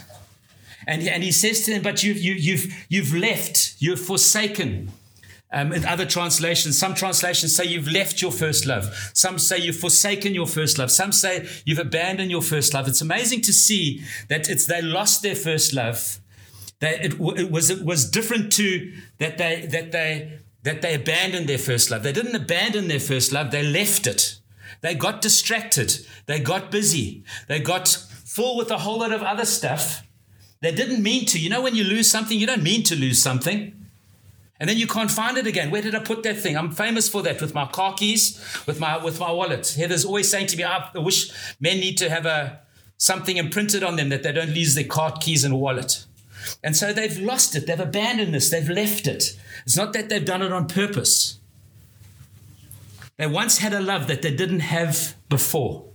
And, 0.87 1.03
and 1.03 1.21
he 1.21 1.33
says 1.33 1.65
to 1.65 1.71
them, 1.71 1.81
But 1.81 2.01
you've, 2.01 2.17
you, 2.17 2.33
you've, 2.33 2.73
you've 2.87 3.13
left, 3.13 3.75
you've 3.79 3.99
forsaken. 3.99 4.91
Um, 5.51 5.71
in 5.71 5.85
other 5.85 6.05
translations, 6.05 6.77
some 6.77 6.93
translations 6.93 7.55
say 7.55 7.65
you've 7.65 7.87
left 7.87 8.21
your 8.21 8.31
first 8.31 8.65
love. 8.65 8.93
Some 9.13 9.39
say 9.39 9.57
you've 9.57 9.79
forsaken 9.79 10.33
your 10.33 10.47
first 10.47 10.77
love. 10.77 10.91
Some 10.91 11.13
say 11.13 11.47
you've 11.65 11.79
abandoned 11.79 12.31
your 12.31 12.41
first 12.41 12.73
love. 12.73 12.87
It's 12.87 13.01
amazing 13.01 13.41
to 13.41 13.53
see 13.53 14.03
that 14.29 14.49
it's 14.49 14.65
they 14.65 14.81
lost 14.81 15.23
their 15.23 15.35
first 15.35 15.73
love 15.73 16.19
they, 16.79 16.99
it, 16.99 17.13
it, 17.13 17.51
was 17.51 17.69
it 17.69 17.83
was 17.83 18.09
different 18.09 18.51
to 18.53 18.93
that 19.17 19.37
they 19.37 19.67
that 19.71 19.91
they 19.91 20.39
that 20.63 20.81
they 20.81 20.93
abandoned 20.93 21.47
their 21.47 21.57
first 21.57 21.89
love. 21.89 22.03
They 22.03 22.11
didn't 22.11 22.35
abandon 22.35 22.87
their 22.87 22.99
first 22.99 23.31
love. 23.31 23.51
They 23.51 23.63
left 23.63 24.05
it. 24.05 24.39
They 24.81 24.93
got 24.93 25.21
distracted. 25.21 26.05
They 26.27 26.39
got 26.39 26.69
busy. 26.69 27.23
They 27.47 27.59
got 27.59 27.87
full 27.87 28.57
with 28.57 28.69
a 28.69 28.79
whole 28.79 28.99
lot 28.99 29.11
of 29.11 29.23
other 29.23 29.45
stuff. 29.45 30.03
They 30.61 30.71
didn't 30.71 31.01
mean 31.01 31.25
to. 31.27 31.39
You 31.39 31.49
know, 31.49 31.61
when 31.61 31.75
you 31.75 31.83
lose 31.83 32.09
something, 32.09 32.39
you 32.39 32.45
don't 32.45 32.63
mean 32.63 32.83
to 32.83 32.95
lose 32.95 33.21
something. 33.21 33.73
And 34.59 34.69
then 34.69 34.77
you 34.77 34.87
can't 34.87 35.11
find 35.11 35.37
it 35.37 35.45
again. 35.45 35.69
Where 35.69 35.81
did 35.81 35.93
I 35.93 35.99
put 35.99 36.23
that 36.23 36.37
thing? 36.37 36.57
I'm 36.57 36.71
famous 36.71 37.07
for 37.07 37.21
that 37.23 37.41
with 37.41 37.53
my 37.53 37.67
car 37.67 37.93
keys, 37.93 38.43
with 38.65 38.79
my 38.79 38.97
with 39.03 39.19
my 39.19 39.31
wallet. 39.31 39.67
Heather's 39.77 40.05
always 40.05 40.29
saying 40.29 40.47
to 40.47 40.57
me, 40.57 40.63
I 40.63 40.89
wish 40.95 41.31
men 41.59 41.79
need 41.79 41.97
to 41.99 42.09
have 42.09 42.25
a 42.25 42.59
something 42.97 43.37
imprinted 43.37 43.83
on 43.83 43.95
them 43.95 44.09
that 44.09 44.23
they 44.23 44.31
don't 44.31 44.49
lose 44.49 44.73
their 44.73 44.83
car 44.83 45.15
keys 45.19 45.43
and 45.43 45.59
wallet. 45.59 46.05
And 46.63 46.75
so 46.75 46.93
they've 46.93 47.17
lost 47.17 47.55
it, 47.55 47.67
they've 47.67 47.79
abandoned 47.79 48.33
this, 48.33 48.49
they've 48.49 48.69
left 48.69 49.07
it. 49.07 49.37
It's 49.65 49.77
not 49.77 49.93
that 49.93 50.09
they've 50.09 50.23
done 50.23 50.41
it 50.41 50.51
on 50.51 50.67
purpose. 50.67 51.39
They 53.17 53.27
once 53.27 53.57
had 53.57 53.73
a 53.73 53.81
love 53.81 54.07
that 54.07 54.21
they 54.21 54.33
didn't 54.33 54.59
have 54.59 55.15
before. 55.29 55.87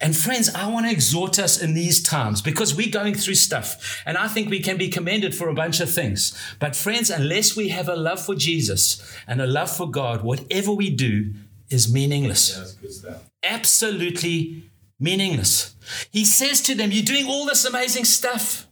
And 0.00 0.16
friends, 0.16 0.54
I 0.54 0.68
want 0.68 0.86
to 0.86 0.92
exhort 0.92 1.38
us 1.38 1.60
in 1.60 1.74
these 1.74 2.00
times 2.00 2.40
because 2.40 2.74
we're 2.74 2.90
going 2.90 3.14
through 3.14 3.34
stuff. 3.34 4.00
And 4.06 4.16
I 4.16 4.28
think 4.28 4.48
we 4.48 4.60
can 4.60 4.76
be 4.76 4.88
commended 4.88 5.34
for 5.34 5.48
a 5.48 5.54
bunch 5.54 5.80
of 5.80 5.92
things. 5.92 6.38
But 6.60 6.76
friends, 6.76 7.10
unless 7.10 7.56
we 7.56 7.70
have 7.70 7.88
a 7.88 7.96
love 7.96 8.24
for 8.24 8.36
Jesus 8.36 9.02
and 9.26 9.40
a 9.40 9.46
love 9.46 9.74
for 9.74 9.90
God, 9.90 10.22
whatever 10.22 10.72
we 10.72 10.90
do 10.90 11.32
is 11.68 11.92
meaningless. 11.92 12.76
Yeah, 13.04 13.14
Absolutely 13.42 14.70
meaningless. 15.00 15.74
He 16.12 16.24
says 16.24 16.60
to 16.62 16.76
them, 16.76 16.92
You're 16.92 17.04
doing 17.04 17.26
all 17.26 17.46
this 17.46 17.64
amazing 17.64 18.04
stuff. 18.04 18.67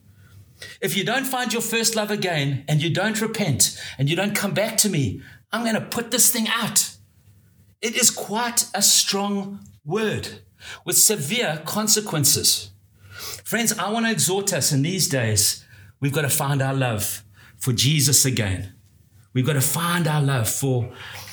If 0.80 0.96
you 0.96 1.04
don't 1.04 1.26
find 1.26 1.52
your 1.52 1.62
first 1.62 1.96
love 1.96 2.10
again 2.10 2.64
and 2.68 2.82
you 2.82 2.90
don't 2.90 3.20
repent 3.20 3.80
and 3.98 4.08
you 4.08 4.16
don't 4.16 4.34
come 4.34 4.54
back 4.54 4.76
to 4.78 4.88
me, 4.88 5.22
I'm 5.52 5.62
going 5.62 5.75
to 5.75 5.80
put 5.80 6.10
this 6.10 6.30
thing 6.30 6.46
out. 6.48 6.96
It 7.82 7.94
is 7.94 8.10
quite 8.10 8.66
a 8.75 8.82
strong 8.82 9.60
word 9.84 10.40
with 10.84 10.96
severe 10.96 11.62
consequences. 11.64 12.70
Friends, 13.44 13.72
I 13.78 13.90
want 13.90 14.06
to 14.06 14.12
exhort 14.12 14.52
us 14.52 14.72
in 14.72 14.82
these 14.82 15.08
days, 15.08 15.64
we've 16.00 16.12
got 16.12 16.22
to 16.22 16.28
find 16.28 16.60
our 16.60 16.75
love 16.75 17.22
for 17.56 17.72
Jesus 17.72 18.25
again. 18.25 18.75
We've 19.32 19.46
got 19.46 19.54
to 19.54 19.60
find 19.60 20.08
our 20.08 20.22
love 20.22 20.48
for, 20.48 20.92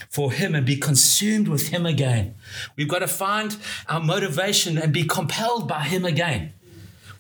for 0.10 0.32
Him 0.32 0.56
and 0.56 0.66
be 0.66 0.76
consumed 0.76 1.48
with 1.48 1.70
Him 1.70 1.86
again. 1.86 2.36
We've 2.76 2.88
got 2.88 3.00
to 3.00 3.08
find 3.08 3.58
our 3.88 4.02
motivation 4.02 4.78
and 4.78 4.94
be 4.94 5.06
compelled 5.06 5.68
by 5.68 5.84
Him 5.84 6.06
again. 6.06 6.54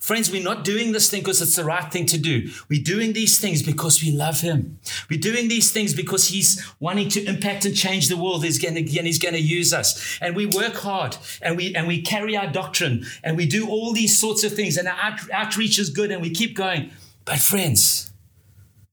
Friends, 0.03 0.29
we're 0.29 0.43
not 0.43 0.65
doing 0.65 0.91
this 0.91 1.09
thing 1.09 1.21
because 1.21 1.41
it's 1.41 1.55
the 1.55 1.63
right 1.63 1.89
thing 1.89 2.05
to 2.07 2.17
do. 2.17 2.51
We're 2.67 2.83
doing 2.83 3.13
these 3.13 3.39
things 3.39 3.63
because 3.63 4.03
we 4.03 4.11
love 4.11 4.41
Him. 4.41 4.77
We're 5.09 5.17
doing 5.17 5.47
these 5.47 5.71
things 5.71 5.93
because 5.93 6.27
He's 6.27 6.61
wanting 6.81 7.07
to 7.07 7.23
impact 7.23 7.63
and 7.63 7.73
change 7.73 8.09
the 8.09 8.17
world. 8.17 8.43
He's 8.43 8.59
going 8.59 8.75
to, 8.75 8.81
and 8.81 9.07
He's 9.07 9.17
going 9.17 9.33
to 9.33 9.39
use 9.39 9.71
us. 9.71 10.19
And 10.19 10.35
we 10.35 10.45
work 10.45 10.73
hard 10.73 11.15
and 11.41 11.55
we, 11.55 11.73
and 11.73 11.87
we 11.87 12.01
carry 12.01 12.35
our 12.35 12.51
doctrine 12.51 13.05
and 13.23 13.37
we 13.37 13.45
do 13.45 13.69
all 13.69 13.93
these 13.93 14.19
sorts 14.19 14.43
of 14.43 14.53
things. 14.53 14.75
And 14.75 14.89
our 14.89 14.97
out, 14.99 15.31
outreach 15.31 15.79
is 15.79 15.89
good 15.89 16.11
and 16.11 16.21
we 16.21 16.31
keep 16.31 16.53
going. 16.53 16.91
But, 17.23 17.39
friends, 17.39 18.11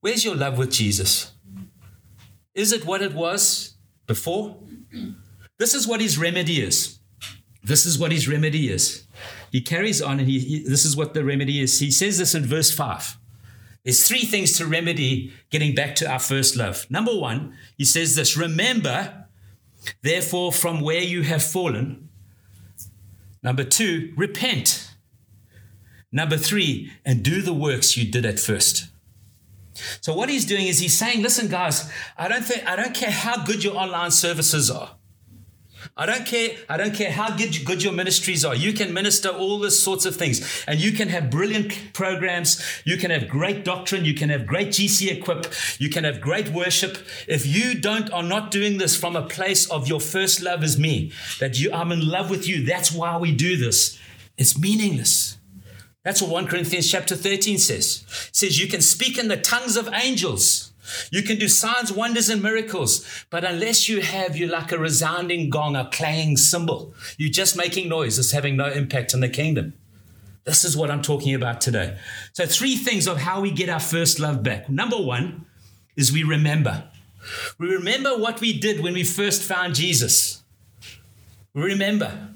where's 0.02 0.24
your 0.24 0.36
love 0.36 0.58
with 0.58 0.70
Jesus? 0.70 1.32
Is 2.54 2.70
it 2.70 2.86
what 2.86 3.02
it 3.02 3.14
was 3.14 3.74
before? 4.06 4.58
This 5.58 5.74
is 5.74 5.88
what 5.88 6.00
His 6.00 6.18
remedy 6.18 6.60
is. 6.60 7.00
This 7.64 7.84
is 7.84 7.98
what 7.98 8.12
His 8.12 8.28
remedy 8.28 8.70
is 8.70 9.08
he 9.50 9.60
carries 9.60 10.00
on 10.00 10.20
and 10.20 10.28
he, 10.28 10.38
he, 10.38 10.58
this 10.62 10.84
is 10.84 10.96
what 10.96 11.14
the 11.14 11.24
remedy 11.24 11.60
is. 11.60 11.78
He 11.80 11.90
says 11.90 12.18
this 12.18 12.34
in 12.34 12.44
verse 12.44 12.70
5. 12.72 13.18
There's 13.84 14.06
three 14.06 14.24
things 14.24 14.56
to 14.58 14.66
remedy 14.66 15.32
getting 15.50 15.74
back 15.74 15.94
to 15.96 16.10
our 16.10 16.18
first 16.18 16.56
love. 16.56 16.86
Number 16.90 17.16
one, 17.16 17.56
he 17.78 17.84
says 17.84 18.14
this 18.14 18.36
Remember, 18.36 19.26
therefore, 20.02 20.52
from 20.52 20.80
where 20.80 21.02
you 21.02 21.22
have 21.22 21.42
fallen. 21.42 22.08
Number 23.42 23.64
two, 23.64 24.12
repent. 24.16 24.94
Number 26.12 26.36
three, 26.36 26.90
and 27.04 27.22
do 27.22 27.40
the 27.40 27.54
works 27.54 27.96
you 27.96 28.10
did 28.10 28.26
at 28.26 28.38
first. 28.38 28.88
So 30.00 30.12
what 30.12 30.28
he's 30.28 30.44
doing 30.44 30.66
is 30.66 30.80
he's 30.80 30.96
saying, 30.96 31.22
listen, 31.22 31.48
guys, 31.48 31.90
I 32.18 32.28
don't 32.28 32.44
think 32.44 32.66
I 32.66 32.76
don't 32.76 32.94
care 32.94 33.10
how 33.10 33.44
good 33.44 33.64
your 33.64 33.76
online 33.76 34.10
services 34.10 34.70
are. 34.70 34.96
I 35.96 36.06
don't 36.06 36.26
care. 36.26 36.56
I 36.68 36.76
don't 36.76 36.94
care 36.94 37.10
how 37.10 37.36
good, 37.36 37.64
good 37.64 37.82
your 37.82 37.92
ministries 37.92 38.44
are. 38.44 38.54
You 38.54 38.72
can 38.72 38.92
minister 38.92 39.28
all 39.28 39.58
these 39.58 39.78
sorts 39.78 40.06
of 40.06 40.16
things, 40.16 40.64
and 40.66 40.80
you 40.80 40.92
can 40.92 41.08
have 41.08 41.30
brilliant 41.30 41.92
programs. 41.92 42.62
You 42.84 42.96
can 42.96 43.10
have 43.10 43.28
great 43.28 43.64
doctrine. 43.64 44.04
You 44.04 44.14
can 44.14 44.30
have 44.30 44.46
great 44.46 44.68
GC 44.68 45.10
equip. 45.10 45.52
You 45.78 45.90
can 45.90 46.04
have 46.04 46.20
great 46.20 46.50
worship. 46.50 46.98
If 47.28 47.46
you 47.46 47.80
don't 47.80 48.12
are 48.12 48.22
not 48.22 48.50
doing 48.50 48.78
this 48.78 48.96
from 48.96 49.16
a 49.16 49.26
place 49.26 49.70
of 49.70 49.88
your 49.88 50.00
first 50.00 50.42
love 50.42 50.62
is 50.64 50.78
me, 50.78 51.12
that 51.38 51.58
you 51.58 51.72
I'm 51.72 51.92
in 51.92 52.06
love 52.06 52.30
with 52.30 52.48
you. 52.48 52.64
That's 52.64 52.92
why 52.92 53.16
we 53.16 53.34
do 53.34 53.56
this. 53.56 53.98
It's 54.36 54.58
meaningless. 54.58 55.38
That's 56.04 56.22
what 56.22 56.30
1 56.30 56.46
Corinthians 56.46 56.90
chapter 56.90 57.14
13 57.14 57.58
says. 57.58 58.04
It 58.28 58.36
says 58.36 58.58
you 58.58 58.68
can 58.68 58.80
speak 58.80 59.18
in 59.18 59.28
the 59.28 59.36
tongues 59.36 59.76
of 59.76 59.88
angels 59.92 60.69
you 61.10 61.22
can 61.22 61.38
do 61.38 61.48
signs, 61.48 61.92
wonders, 61.92 62.28
and 62.28 62.42
miracles, 62.42 63.06
but 63.30 63.44
unless 63.44 63.88
you 63.88 64.00
have 64.00 64.36
you 64.36 64.46
like 64.46 64.72
a 64.72 64.78
resounding 64.78 65.50
gong, 65.50 65.76
a 65.76 65.88
clanging 65.92 66.36
cymbal, 66.36 66.94
you're 67.18 67.30
just 67.30 67.56
making 67.56 67.88
noise. 67.88 68.18
It's 68.18 68.32
having 68.32 68.56
no 68.56 68.66
impact 68.66 69.14
on 69.14 69.20
the 69.20 69.28
kingdom. 69.28 69.74
This 70.44 70.64
is 70.64 70.76
what 70.76 70.90
I'm 70.90 71.02
talking 71.02 71.34
about 71.34 71.60
today. 71.60 71.98
So, 72.32 72.46
three 72.46 72.76
things 72.76 73.06
of 73.06 73.18
how 73.18 73.40
we 73.40 73.50
get 73.50 73.68
our 73.68 73.80
first 73.80 74.18
love 74.18 74.42
back. 74.42 74.68
Number 74.68 74.96
one 74.96 75.44
is 75.96 76.12
we 76.12 76.22
remember. 76.22 76.84
We 77.58 77.68
remember 77.68 78.16
what 78.16 78.40
we 78.40 78.58
did 78.58 78.80
when 78.80 78.94
we 78.94 79.04
first 79.04 79.42
found 79.42 79.74
Jesus. 79.74 80.42
We 81.52 81.62
remember. 81.62 82.30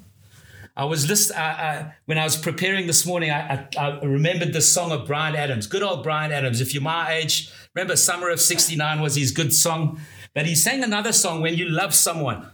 I 0.77 0.85
was 0.87 1.09
list, 1.09 1.31
uh, 1.31 1.35
uh, 1.39 1.91
when 2.07 2.19
I 2.19 2.25
was 2.25 2.37
preparing 2.37 2.89
this 2.89 3.07
morning, 3.07 3.31
I, 3.31 3.69
I, 3.79 3.87
I 3.87 4.01
remembered 4.05 4.53
the 4.53 4.61
song 4.61 4.91
of 4.91 5.07
Bryan 5.07 5.37
Adams. 5.37 5.69
Good 5.69 5.85
old 5.85 6.03
Bryan 6.03 6.33
Adams. 6.33 6.61
If 6.61 6.75
you're 6.75 6.83
my 6.83 7.13
age, 7.13 7.53
Remember, 7.75 7.97
Summer 7.97 8.31
of 8.31 8.41
69 8.41 9.01
was 9.01 9.17
his 9.17 9.33
good 9.33 9.53
song. 9.53 10.01
But 10.33 10.47
he 10.47 10.55
sang 10.55 10.85
another 10.85 11.13
song, 11.13 11.41
When 11.41 11.55
You 11.55 11.69
Love 11.69 11.93
Someone. 11.93 12.51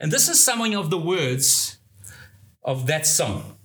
And 0.00 0.12
this 0.12 0.28
is 0.28 0.42
some 0.42 0.60
of 0.60 0.90
the 0.90 0.98
words 0.98 1.78
of 2.64 2.86
that 2.86 3.06
song. 3.06 3.56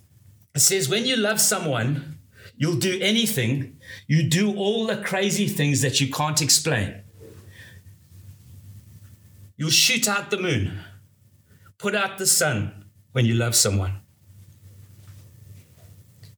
It 0.53 0.60
says, 0.60 0.88
When 0.88 1.05
you 1.05 1.15
love 1.15 1.41
someone, 1.41 2.19
you'll 2.55 2.77
do 2.77 3.00
anything. 3.01 3.77
You 4.07 4.29
do 4.29 4.55
all 4.55 4.86
the 4.86 4.98
crazy 4.98 5.48
things 5.48 5.81
that 5.81 6.00
you 6.00 6.12
can't 6.12 6.41
explain. 6.41 7.01
You'll 9.57 9.72
shoot 9.72 10.07
out 10.07 10.29
the 10.29 10.38
moon, 10.38 10.79
put 11.77 11.95
out 11.95 12.17
the 12.19 12.27
sun 12.27 12.82
when 13.13 13.25
you 13.25 13.34
love 13.34 13.55
someone 13.55 14.03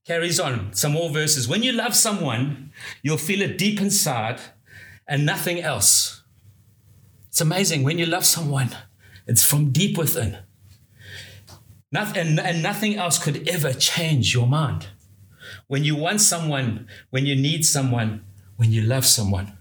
carries 0.05 0.39
on 0.39 0.71
some 0.71 0.93
more 0.93 1.09
verses. 1.09 1.47
When 1.47 1.63
you 1.63 1.71
love 1.71 1.95
someone, 1.95 2.71
you'll 3.01 3.17
feel 3.17 3.41
it 3.41 3.57
deep 3.57 3.81
inside 3.81 4.39
and 5.07 5.25
nothing 5.25 5.59
else. 5.59 6.21
It's 7.27 7.41
amazing. 7.41 7.83
When 7.83 7.97
you 7.97 8.05
love 8.05 8.25
someone, 8.25 8.69
it's 9.27 9.43
from 9.43 9.71
deep 9.71 9.97
within. 9.97 10.37
Nothing, 11.91 12.39
and 12.39 12.61
nothing 12.61 12.95
else 12.95 13.17
could 13.17 13.47
ever 13.47 13.73
change 13.73 14.33
your 14.33 14.47
mind. 14.47 14.87
When 15.67 15.83
you 15.83 15.95
want 15.95 16.21
someone, 16.21 16.87
when 17.09 17.25
you 17.25 17.35
need 17.35 17.65
someone, 17.65 18.25
when 18.57 18.71
you 18.71 18.81
love 18.81 19.05
someone. 19.05 19.57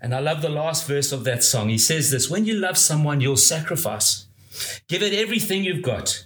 And 0.00 0.14
I 0.14 0.20
love 0.20 0.42
the 0.42 0.48
last 0.48 0.86
verse 0.86 1.12
of 1.12 1.24
that 1.24 1.42
song. 1.42 1.68
He 1.68 1.78
says 1.78 2.10
this 2.10 2.30
When 2.30 2.44
you 2.44 2.54
love 2.54 2.78
someone, 2.78 3.20
you'll 3.20 3.36
sacrifice. 3.36 4.26
Give 4.88 5.02
it 5.02 5.12
everything 5.12 5.64
you've 5.64 5.82
got, 5.82 6.25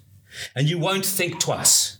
and 0.54 0.68
you 0.68 0.78
won't 0.78 1.06
think 1.06 1.40
twice 1.40 1.98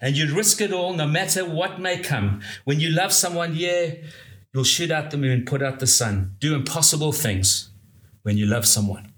and 0.00 0.16
you'd 0.16 0.30
risk 0.30 0.60
it 0.60 0.72
all 0.72 0.92
no 0.94 1.06
matter 1.06 1.44
what 1.44 1.80
may 1.80 1.98
come. 1.98 2.40
When 2.64 2.80
you 2.80 2.90
love 2.90 3.12
someone, 3.12 3.54
yeah, 3.54 3.94
you'll 4.52 4.64
shoot 4.64 4.90
out 4.90 5.10
the 5.10 5.16
moon, 5.16 5.44
put 5.44 5.62
out 5.62 5.78
the 5.78 5.86
sun, 5.86 6.36
do 6.38 6.54
impossible 6.54 7.12
things 7.12 7.70
when 8.22 8.36
you 8.36 8.46
love 8.46 8.66
someone. 8.66 9.12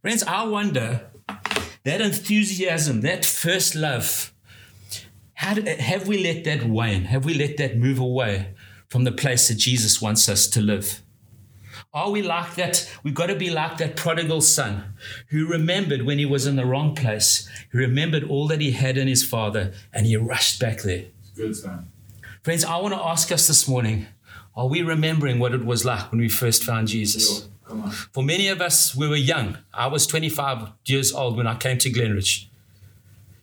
Friends, 0.00 0.22
I 0.22 0.44
wonder 0.44 1.10
that 1.84 2.00
enthusiasm, 2.00 3.00
that 3.02 3.24
first 3.24 3.74
love, 3.74 4.32
how 5.34 5.54
did, 5.54 5.66
have 5.80 6.08
we 6.08 6.22
let 6.22 6.44
that 6.44 6.64
wane? 6.68 7.04
Have 7.04 7.24
we 7.24 7.34
let 7.34 7.56
that 7.58 7.76
move 7.76 7.98
away 7.98 8.54
from 8.88 9.04
the 9.04 9.12
place 9.12 9.48
that 9.48 9.56
Jesus 9.56 10.00
wants 10.00 10.28
us 10.28 10.46
to 10.48 10.60
live? 10.60 11.02
Are 11.96 12.10
we 12.10 12.20
like 12.20 12.56
that? 12.56 12.94
We've 13.02 13.14
got 13.14 13.28
to 13.28 13.34
be 13.34 13.48
like 13.48 13.78
that 13.78 13.96
prodigal 13.96 14.42
son 14.42 14.92
who 15.28 15.48
remembered 15.48 16.02
when 16.02 16.18
he 16.18 16.26
was 16.26 16.46
in 16.46 16.56
the 16.56 16.66
wrong 16.66 16.94
place. 16.94 17.48
He 17.72 17.78
remembered 17.78 18.22
all 18.24 18.46
that 18.48 18.60
he 18.60 18.72
had 18.72 18.98
in 18.98 19.08
his 19.08 19.24
father 19.24 19.72
and 19.94 20.04
he 20.04 20.14
rushed 20.14 20.60
back 20.60 20.82
there. 20.82 21.06
Good 21.34 21.56
son. 21.56 21.90
Friends, 22.42 22.66
I 22.66 22.76
want 22.76 22.92
to 22.92 23.00
ask 23.00 23.32
us 23.32 23.46
this 23.46 23.66
morning 23.66 24.08
are 24.54 24.66
we 24.66 24.82
remembering 24.82 25.38
what 25.38 25.54
it 25.54 25.64
was 25.64 25.86
like 25.86 26.10
when 26.10 26.20
we 26.20 26.28
first 26.28 26.62
found 26.64 26.88
Jesus? 26.88 27.48
For 28.12 28.22
many 28.22 28.48
of 28.48 28.60
us, 28.60 28.94
we 28.94 29.08
were 29.08 29.16
young. 29.16 29.56
I 29.72 29.86
was 29.86 30.06
25 30.06 30.72
years 30.84 31.14
old 31.14 31.38
when 31.38 31.46
I 31.46 31.54
came 31.54 31.78
to 31.78 31.90
Glenridge. 31.90 32.50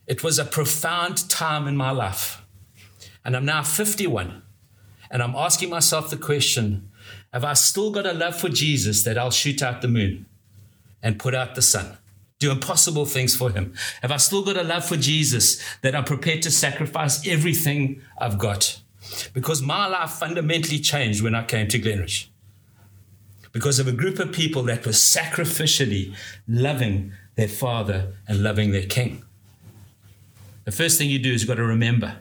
It 0.06 0.22
was 0.22 0.38
a 0.38 0.44
profound 0.44 1.28
time 1.28 1.66
in 1.66 1.76
my 1.76 1.90
life. 1.90 2.40
And 3.24 3.36
I'm 3.36 3.44
now 3.44 3.64
51. 3.64 4.42
And 5.10 5.22
I'm 5.22 5.34
asking 5.34 5.70
myself 5.70 6.08
the 6.08 6.16
question 6.16 6.90
have 7.34 7.44
I 7.44 7.54
still 7.54 7.90
got 7.90 8.06
a 8.06 8.12
love 8.12 8.38
for 8.38 8.48
Jesus 8.48 9.02
that 9.02 9.18
I'll 9.18 9.32
shoot 9.32 9.60
out 9.60 9.82
the 9.82 9.88
moon 9.88 10.26
and 11.02 11.18
put 11.18 11.34
out 11.34 11.56
the 11.56 11.62
sun? 11.62 11.98
Do 12.38 12.52
impossible 12.52 13.06
things 13.06 13.34
for 13.34 13.50
him? 13.50 13.74
Have 14.02 14.12
I 14.12 14.18
still 14.18 14.44
got 14.44 14.56
a 14.56 14.62
love 14.62 14.84
for 14.84 14.96
Jesus 14.96 15.60
that 15.82 15.96
I'm 15.96 16.04
prepared 16.04 16.42
to 16.42 16.52
sacrifice 16.52 17.26
everything 17.26 18.00
I've 18.16 18.38
got? 18.38 18.80
Because 19.32 19.60
my 19.60 19.88
life 19.88 20.10
fundamentally 20.10 20.78
changed 20.78 21.22
when 21.22 21.34
I 21.34 21.42
came 21.42 21.66
to 21.68 21.78
Glenridge. 21.80 22.28
Because 23.50 23.80
of 23.80 23.88
a 23.88 23.92
group 23.92 24.20
of 24.20 24.30
people 24.30 24.62
that 24.64 24.86
were 24.86 24.92
sacrificially 24.92 26.14
loving 26.46 27.12
their 27.34 27.48
father 27.48 28.12
and 28.28 28.44
loving 28.44 28.70
their 28.70 28.86
king. 28.86 29.24
The 30.66 30.72
first 30.72 30.98
thing 30.98 31.10
you 31.10 31.18
do 31.18 31.32
is 31.32 31.42
you've 31.42 31.48
got 31.48 31.56
to 31.56 31.64
remember. 31.64 32.18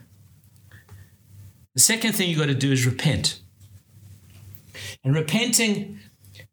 The 1.75 1.81
second 1.81 2.13
thing 2.13 2.29
you've 2.29 2.39
got 2.39 2.47
to 2.47 2.55
do 2.55 2.71
is 2.71 2.87
repent. 2.87 3.42
And 5.03 5.13
repenting 5.13 5.99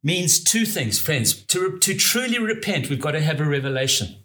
means 0.02 0.42
two 0.42 0.64
things, 0.64 0.99
friends. 0.99 1.35
To, 1.47 1.78
to 1.78 1.95
truly 1.95 2.38
repent, 2.38 2.90
we've 2.90 3.00
got 3.00 3.12
to 3.12 3.21
have 3.21 3.40
a 3.40 3.45
revelation 3.45 4.16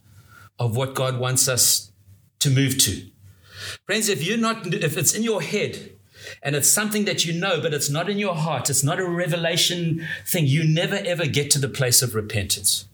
of 0.58 0.75
what 0.75 0.96
God 0.96 1.20
wants 1.20 1.48
us 1.48 1.91
to 2.39 2.50
move 2.50 2.77
to. 2.79 3.10
Friends, 3.86 4.10
if 4.10 4.25
you're 4.25 4.38
not, 4.38 4.74
if 4.74 4.98
it's 4.98 5.13
in 5.13 5.24
your 5.24 5.41
head 5.41 5.91
and 6.41 6.55
it's 6.55 6.72
something 6.72 7.05
that 7.05 7.25
you 7.25 7.34
know, 7.34 7.62
but 7.62 7.74
it's 7.74 7.89
not 7.89 8.10
in 8.10 8.17
your 8.17 8.36
heart, 8.36 8.70
it's 8.70 8.84
not 8.84 9.00
a 9.00 9.08
revelation 9.08 10.05
thing, 10.25 10.46
you 10.46 10.63
never 10.63 10.96
ever 10.96 11.25
get 11.25 11.51
to 11.51 11.60
the 11.60 11.70
place 11.70 12.01
of 12.01 12.15
repentance. 12.15 12.86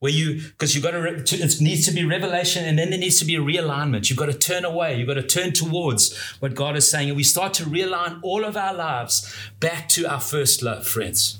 Where 0.00 0.12
you, 0.12 0.40
because 0.40 0.74
you've 0.74 0.84
got 0.84 0.92
to, 0.92 1.36
it 1.36 1.60
needs 1.60 1.86
to 1.86 1.92
be 1.92 2.04
revelation 2.04 2.64
and 2.64 2.78
then 2.78 2.90
there 2.90 2.98
needs 2.98 3.18
to 3.20 3.24
be 3.24 3.36
a 3.36 3.40
realignment. 3.40 4.08
You've 4.08 4.18
got 4.18 4.26
to 4.26 4.38
turn 4.38 4.64
away. 4.64 4.96
You've 4.96 5.08
got 5.08 5.14
to 5.14 5.22
turn 5.22 5.52
towards 5.52 6.16
what 6.40 6.54
God 6.54 6.76
is 6.76 6.90
saying. 6.90 7.08
And 7.08 7.16
we 7.16 7.24
start 7.24 7.54
to 7.54 7.64
realign 7.64 8.20
all 8.22 8.44
of 8.44 8.56
our 8.56 8.74
lives 8.74 9.34
back 9.60 9.88
to 9.90 10.06
our 10.06 10.20
first 10.20 10.62
love, 10.62 10.86
friends 10.86 11.38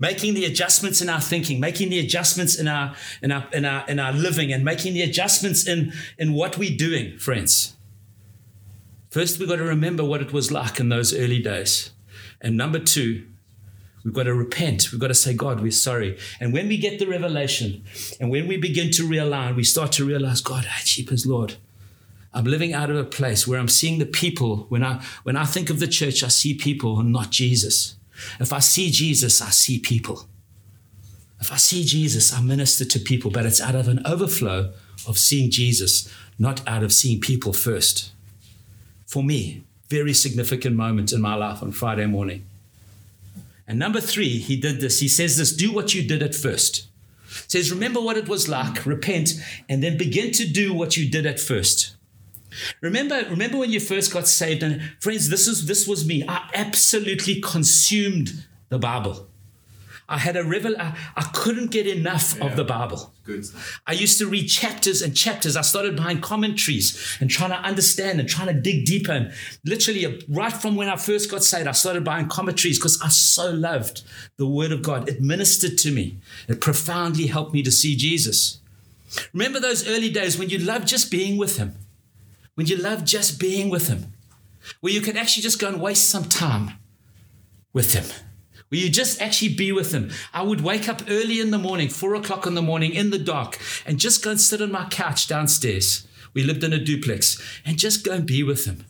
making 0.00 0.32
the 0.32 0.46
adjustments 0.46 1.02
in 1.02 1.10
our 1.10 1.20
thinking, 1.20 1.60
making 1.60 1.90
the 1.90 2.00
adjustments 2.00 2.58
in 2.58 2.66
our 2.66 2.96
in 3.22 3.30
our 3.30 3.46
in 3.52 3.64
our 3.64 3.86
in 3.86 4.00
our 4.00 4.12
living, 4.12 4.52
and 4.52 4.64
making 4.64 4.94
the 4.94 5.02
adjustments 5.02 5.68
in 5.68 5.92
in 6.18 6.32
what 6.32 6.58
we're 6.58 6.76
doing, 6.76 7.18
friends. 7.18 7.76
First, 9.10 9.38
we've 9.38 9.48
got 9.48 9.56
to 9.56 9.64
remember 9.64 10.04
what 10.04 10.22
it 10.22 10.32
was 10.32 10.50
like 10.50 10.80
in 10.80 10.88
those 10.88 11.14
early 11.14 11.40
days. 11.40 11.90
And 12.40 12.56
number 12.56 12.78
two, 12.78 13.26
we've 14.04 14.14
got 14.14 14.24
to 14.24 14.34
repent. 14.34 14.92
We've 14.92 15.00
got 15.00 15.08
to 15.08 15.14
say, 15.14 15.34
God, 15.34 15.60
we're 15.60 15.70
sorry. 15.70 16.18
And 16.40 16.52
when 16.52 16.68
we 16.68 16.76
get 16.76 16.98
the 16.98 17.06
revelation 17.06 17.84
and 18.20 18.30
when 18.30 18.46
we 18.46 18.56
begin 18.56 18.90
to 18.92 19.08
realign, 19.08 19.56
we 19.56 19.64
start 19.64 19.92
to 19.92 20.04
realize, 20.04 20.40
God, 20.40 20.66
I 20.66 20.80
as 21.12 21.26
Lord. 21.26 21.56
I'm 22.32 22.44
living 22.44 22.72
out 22.72 22.90
of 22.90 22.96
a 22.96 23.04
place 23.04 23.46
where 23.46 23.58
I'm 23.58 23.68
seeing 23.68 23.98
the 23.98 24.06
people. 24.06 24.66
When 24.68 24.84
I 24.84 25.02
when 25.24 25.36
I 25.36 25.44
think 25.44 25.68
of 25.68 25.80
the 25.80 25.88
church, 25.88 26.22
I 26.22 26.28
see 26.28 26.54
people 26.54 27.00
and 27.00 27.12
not 27.12 27.30
Jesus. 27.30 27.96
If 28.38 28.52
I 28.52 28.60
see 28.60 28.90
Jesus, 28.90 29.42
I 29.42 29.50
see 29.50 29.78
people. 29.80 30.26
If 31.40 31.52
I 31.52 31.56
see 31.56 31.84
Jesus, 31.84 32.32
I 32.32 32.40
minister 32.40 32.84
to 32.84 32.98
people, 33.00 33.30
but 33.30 33.46
it's 33.46 33.60
out 33.60 33.74
of 33.74 33.88
an 33.88 34.06
overflow 34.06 34.72
of 35.08 35.18
seeing 35.18 35.50
Jesus, 35.50 36.12
not 36.38 36.66
out 36.68 36.84
of 36.84 36.92
seeing 36.92 37.20
people 37.20 37.52
first 37.52 38.12
for 39.10 39.24
me, 39.24 39.64
very 39.88 40.14
significant 40.14 40.76
moment 40.76 41.12
in 41.12 41.20
my 41.20 41.34
life 41.34 41.64
on 41.64 41.72
Friday 41.72 42.06
morning. 42.06 42.46
And 43.70 43.78
number 43.78 44.00
three, 44.00 44.38
he 44.38 44.56
did 44.56 44.80
this. 44.80 44.98
He 44.98 45.06
says 45.06 45.36
this 45.36 45.52
do 45.52 45.72
what 45.72 45.94
you 45.94 46.02
did 46.02 46.24
at 46.24 46.34
first. 46.34 46.88
says, 47.46 47.70
remember 47.70 48.00
what 48.00 48.16
it 48.16 48.28
was 48.28 48.48
like, 48.48 48.84
repent, 48.84 49.34
and 49.68 49.80
then 49.80 49.96
begin 49.96 50.32
to 50.32 50.44
do 50.44 50.74
what 50.74 50.96
you 50.96 51.08
did 51.08 51.24
at 51.24 51.38
first. 51.38 51.94
Remember, 52.80 53.24
remember 53.30 53.58
when 53.58 53.70
you 53.70 53.78
first 53.78 54.12
got 54.12 54.26
saved, 54.26 54.64
and 54.64 54.82
friends, 54.98 55.28
this 55.28 55.46
is 55.46 55.66
this 55.66 55.86
was 55.86 56.04
me. 56.04 56.24
I 56.26 56.50
absolutely 56.52 57.40
consumed 57.40 58.44
the 58.70 58.78
Bible. 58.80 59.29
I 60.10 60.18
had 60.18 60.36
a 60.36 60.42
revel. 60.42 60.74
I, 60.76 60.96
I 61.16 61.22
couldn't 61.32 61.70
get 61.70 61.86
enough 61.86 62.34
yeah. 62.36 62.44
of 62.44 62.56
the 62.56 62.64
Bible. 62.64 63.14
Good. 63.22 63.44
I 63.86 63.92
used 63.92 64.18
to 64.18 64.26
read 64.26 64.48
chapters 64.48 65.02
and 65.02 65.16
chapters. 65.16 65.56
I 65.56 65.62
started 65.62 65.96
buying 65.96 66.20
commentaries 66.20 67.16
and 67.20 67.30
trying 67.30 67.50
to 67.50 67.56
understand 67.56 68.18
and 68.18 68.28
trying 68.28 68.48
to 68.48 68.60
dig 68.60 68.84
deeper. 68.84 69.12
And 69.12 69.32
literally, 69.64 70.04
uh, 70.04 70.12
right 70.28 70.52
from 70.52 70.74
when 70.74 70.88
I 70.88 70.96
first 70.96 71.30
got 71.30 71.44
saved, 71.44 71.68
I 71.68 71.72
started 71.72 72.04
buying 72.04 72.26
commentaries 72.26 72.76
because 72.76 73.00
I 73.00 73.08
so 73.08 73.50
loved 73.52 74.02
the 74.36 74.48
Word 74.48 74.72
of 74.72 74.82
God. 74.82 75.08
It 75.08 75.20
ministered 75.20 75.78
to 75.78 75.92
me. 75.92 76.16
It 76.48 76.60
profoundly 76.60 77.28
helped 77.28 77.54
me 77.54 77.62
to 77.62 77.70
see 77.70 77.94
Jesus. 77.94 78.58
Remember 79.32 79.60
those 79.60 79.88
early 79.88 80.10
days 80.10 80.36
when 80.36 80.50
you 80.50 80.58
loved 80.58 80.88
just 80.88 81.08
being 81.12 81.38
with 81.38 81.56
Him, 81.56 81.76
when 82.56 82.66
you 82.66 82.76
loved 82.76 83.06
just 83.06 83.38
being 83.38 83.70
with 83.70 83.86
Him, 83.86 84.12
where 84.80 84.92
you 84.92 85.00
could 85.00 85.16
actually 85.16 85.44
just 85.44 85.60
go 85.60 85.68
and 85.68 85.80
waste 85.80 86.10
some 86.10 86.24
time 86.24 86.72
with 87.72 87.94
Him 87.94 88.06
Will 88.70 88.78
you 88.78 88.88
just 88.88 89.20
actually 89.20 89.54
be 89.54 89.72
with 89.72 89.92
him? 89.92 90.10
I 90.32 90.42
would 90.42 90.60
wake 90.60 90.88
up 90.88 91.02
early 91.08 91.40
in 91.40 91.50
the 91.50 91.58
morning, 91.58 91.88
four 91.88 92.14
o'clock 92.14 92.46
in 92.46 92.54
the 92.54 92.62
morning, 92.62 92.94
in 92.94 93.10
the 93.10 93.18
dark, 93.18 93.58
and 93.84 93.98
just 93.98 94.22
go 94.22 94.30
and 94.30 94.40
sit 94.40 94.62
on 94.62 94.70
my 94.70 94.86
couch 94.88 95.26
downstairs. 95.26 96.06
We 96.34 96.44
lived 96.44 96.62
in 96.62 96.72
a 96.72 96.78
duplex, 96.78 97.42
and 97.66 97.76
just 97.78 98.04
go 98.04 98.12
and 98.12 98.24
be 98.24 98.44
with 98.44 98.64
him. 98.66 98.84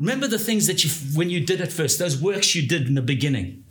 Remember 0.00 0.26
the 0.26 0.40
things 0.40 0.66
that 0.66 0.82
you, 0.82 0.90
when 1.16 1.30
you 1.30 1.38
did 1.38 1.60
at 1.60 1.72
first, 1.72 2.00
those 2.00 2.20
works 2.20 2.56
you 2.56 2.66
did 2.66 2.88
in 2.88 2.94
the 2.94 3.02
beginning. 3.02 3.64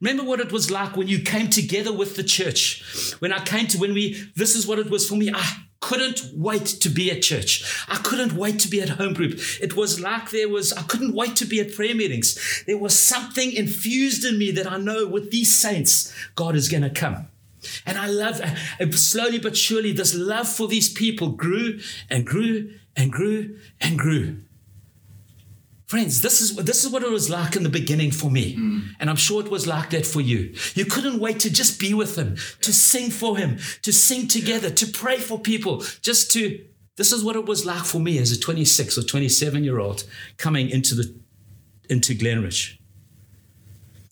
Remember 0.00 0.24
what 0.24 0.40
it 0.40 0.50
was 0.50 0.68
like 0.68 0.96
when 0.96 1.06
you 1.06 1.20
came 1.20 1.48
together 1.48 1.92
with 1.92 2.16
the 2.16 2.24
church. 2.24 3.14
When 3.20 3.32
I 3.32 3.38
came 3.44 3.68
to, 3.68 3.78
when 3.78 3.94
we, 3.94 4.20
this 4.34 4.56
is 4.56 4.66
what 4.66 4.80
it 4.80 4.90
was 4.90 5.08
for 5.08 5.14
me. 5.14 5.30
I 5.32 5.48
couldn't 5.90 6.22
wait 6.36 6.66
to 6.66 6.88
be 6.88 7.10
at 7.10 7.20
church. 7.20 7.84
I 7.88 7.96
couldn't 7.96 8.34
wait 8.34 8.60
to 8.60 8.68
be 8.68 8.80
at 8.80 8.90
home 8.90 9.12
group. 9.12 9.40
It 9.60 9.74
was 9.74 9.98
like 9.98 10.30
there 10.30 10.48
was, 10.48 10.72
I 10.72 10.82
couldn't 10.82 11.16
wait 11.16 11.34
to 11.36 11.44
be 11.44 11.58
at 11.58 11.74
prayer 11.74 11.96
meetings. 11.96 12.62
There 12.68 12.78
was 12.78 12.96
something 12.96 13.50
infused 13.52 14.24
in 14.24 14.38
me 14.38 14.52
that 14.52 14.70
I 14.70 14.76
know 14.76 15.08
with 15.08 15.32
these 15.32 15.52
saints, 15.52 16.14
God 16.36 16.54
is 16.54 16.68
going 16.68 16.84
to 16.84 16.90
come. 16.90 17.26
And 17.84 17.98
I 17.98 18.06
love, 18.06 18.40
uh, 18.40 18.92
slowly 18.92 19.40
but 19.40 19.56
surely, 19.56 19.90
this 19.90 20.14
love 20.14 20.48
for 20.48 20.68
these 20.68 20.92
people 20.92 21.30
grew 21.30 21.80
and 22.08 22.24
grew 22.24 22.72
and 22.96 23.10
grew 23.10 23.58
and 23.80 23.98
grew. 23.98 24.36
Friends, 25.90 26.20
this 26.20 26.40
is, 26.40 26.54
this 26.54 26.84
is 26.84 26.92
what 26.92 27.02
it 27.02 27.10
was 27.10 27.28
like 27.30 27.56
in 27.56 27.64
the 27.64 27.68
beginning 27.68 28.12
for 28.12 28.30
me. 28.30 28.54
Mm. 28.54 28.94
And 29.00 29.10
I'm 29.10 29.16
sure 29.16 29.44
it 29.44 29.50
was 29.50 29.66
like 29.66 29.90
that 29.90 30.06
for 30.06 30.20
you. 30.20 30.54
You 30.76 30.84
couldn't 30.84 31.18
wait 31.18 31.40
to 31.40 31.52
just 31.52 31.80
be 31.80 31.94
with 31.94 32.14
Him, 32.14 32.36
to 32.60 32.72
sing 32.72 33.10
for 33.10 33.36
Him, 33.36 33.58
to 33.82 33.92
sing 33.92 34.28
together, 34.28 34.70
to 34.70 34.86
pray 34.86 35.16
for 35.16 35.36
people, 35.36 35.82
just 36.00 36.30
to. 36.34 36.64
This 36.94 37.10
is 37.10 37.24
what 37.24 37.34
it 37.34 37.44
was 37.44 37.66
like 37.66 37.82
for 37.82 37.98
me 37.98 38.18
as 38.18 38.30
a 38.30 38.38
26 38.38 38.98
or 38.98 39.02
27 39.02 39.64
year 39.64 39.80
old 39.80 40.04
coming 40.36 40.70
into, 40.70 40.94
the, 40.94 41.12
into 41.88 42.14
Glenridge. 42.14 42.78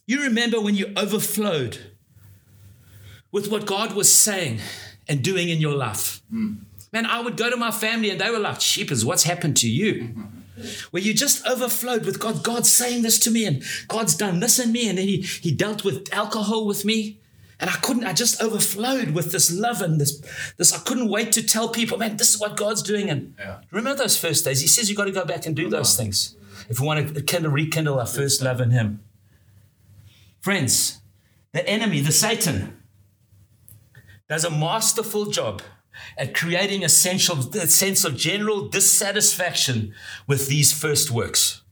You 0.05 0.23
remember 0.23 0.61
when 0.61 0.75
you 0.75 0.93
overflowed 0.97 1.79
with 3.31 3.53
what 3.53 3.67
God 3.67 3.93
was 3.93 4.13
saying 4.13 4.59
and 5.07 5.23
doing 5.23 5.49
in 5.49 5.61
your 5.61 5.77
life. 5.77 6.23
Mm. 6.35 6.57
Man, 6.93 7.07
I 7.07 7.21
would 7.21 7.37
go 7.37 7.49
to 7.49 7.57
my 7.57 7.71
family 7.71 8.11
and 8.11 8.21
they 8.21 8.31
were 8.31 8.41
like, 8.41 8.61
Sheepers, 8.61 9.05
what's 9.05 9.23
happened 9.23 9.57
to 9.59 9.71
you? 9.71 10.27
where 10.91 11.03
you 11.03 11.15
just 11.15 11.47
overflowed 11.47 12.05
with 12.05 12.21
God. 12.21 12.43
God's 12.43 12.75
saying 12.75 13.03
this 13.03 13.19
to 13.21 13.31
me, 13.31 13.45
and 13.45 13.63
God's 13.89 14.15
done 14.15 14.41
this 14.41 14.59
in 14.59 14.73
me, 14.73 14.89
and 14.89 14.99
then 14.99 15.07
He 15.07 15.23
He 15.23 15.53
dealt 15.53 15.85
with 15.85 16.13
alcohol 16.13 16.67
with 16.67 16.85
me. 16.85 17.21
And 17.61 17.69
I 17.69 17.73
couldn't, 17.73 18.05
I 18.05 18.13
just 18.13 18.41
overflowed 18.41 19.11
with 19.11 19.33
this 19.33 19.53
love 19.53 19.83
and 19.83 20.01
this, 20.01 20.23
this, 20.59 20.73
I 20.73 20.79
couldn't 20.79 21.09
wait 21.09 21.33
to 21.33 21.43
tell 21.43 21.69
people, 21.69 21.99
man, 21.99 22.17
this 22.17 22.33
is 22.33 22.41
what 22.41 22.57
God's 22.57 22.83
doing. 22.83 23.11
And 23.11 23.35
yeah. 23.37 23.59
remember 23.73 23.99
those 23.99 24.17
first 24.17 24.45
days? 24.45 24.61
He 24.61 24.69
says 24.69 24.89
you've 24.89 24.97
got 24.97 25.07
to 25.07 25.11
go 25.11 25.25
back 25.25 25.45
and 25.45 25.57
do 25.57 25.69
those 25.69 25.97
things 25.97 26.37
if 26.69 26.79
we 26.79 26.87
want 26.87 27.17
to 27.17 27.23
kind 27.23 27.45
of 27.45 27.53
rekindle 27.53 27.99
our 27.99 28.07
first 28.07 28.43
love 28.43 28.61
in 28.61 28.71
Him. 28.71 29.03
Friends, 30.41 31.01
the 31.53 31.69
enemy, 31.69 32.01
the 32.01 32.13
Satan, 32.13 32.81
does 34.29 34.45
a 34.45 34.51
masterful 34.51 35.27
job 35.27 35.63
at 36.17 36.35
creating 36.35 36.85
a 36.85 36.89
sense 36.89 37.29
of, 37.29 38.17
general 38.17 38.69
dissatisfaction 38.69 39.95
with 40.27 40.49
these 40.49 40.73
first 40.73 41.11
works. 41.11 41.63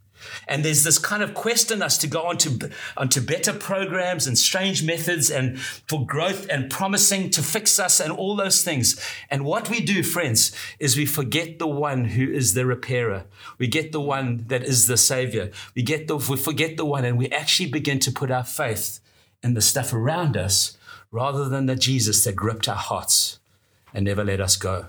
And 0.48 0.64
there's 0.64 0.84
this 0.84 0.98
kind 0.98 1.22
of 1.22 1.34
quest 1.34 1.70
in 1.70 1.82
us 1.82 1.98
to 1.98 2.06
go 2.06 2.22
on 2.22 2.36
to, 2.38 2.70
onto 2.96 3.20
better 3.20 3.52
programs 3.52 4.26
and 4.26 4.38
strange 4.38 4.84
methods 4.84 5.30
and 5.30 5.58
for 5.60 6.06
growth 6.06 6.46
and 6.48 6.70
promising 6.70 7.30
to 7.30 7.42
fix 7.42 7.78
us 7.78 8.00
and 8.00 8.12
all 8.12 8.36
those 8.36 8.62
things. 8.62 9.00
And 9.30 9.44
what 9.44 9.68
we 9.68 9.80
do, 9.80 10.02
friends, 10.02 10.54
is 10.78 10.96
we 10.96 11.06
forget 11.06 11.58
the 11.58 11.66
one 11.66 12.04
who 12.04 12.30
is 12.30 12.54
the 12.54 12.66
repairer. 12.66 13.24
We 13.58 13.66
get 13.66 13.92
the 13.92 14.00
one 14.00 14.44
that 14.48 14.62
is 14.62 14.86
the 14.86 14.96
savior. 14.96 15.50
We 15.74 15.82
get 15.82 16.06
the, 16.08 16.16
we 16.16 16.36
forget 16.36 16.76
the 16.76 16.84
one 16.84 17.04
and 17.04 17.18
we 17.18 17.28
actually 17.30 17.70
begin 17.70 17.98
to 18.00 18.12
put 18.12 18.30
our 18.30 18.44
faith 18.44 19.00
in 19.42 19.54
the 19.54 19.60
stuff 19.60 19.92
around 19.92 20.36
us 20.36 20.76
rather 21.10 21.48
than 21.48 21.66
the 21.66 21.76
Jesus 21.76 22.24
that 22.24 22.36
gripped 22.36 22.68
our 22.68 22.76
hearts 22.76 23.38
and 23.96 24.04
never 24.04 24.22
let 24.22 24.42
us 24.42 24.56
go. 24.56 24.88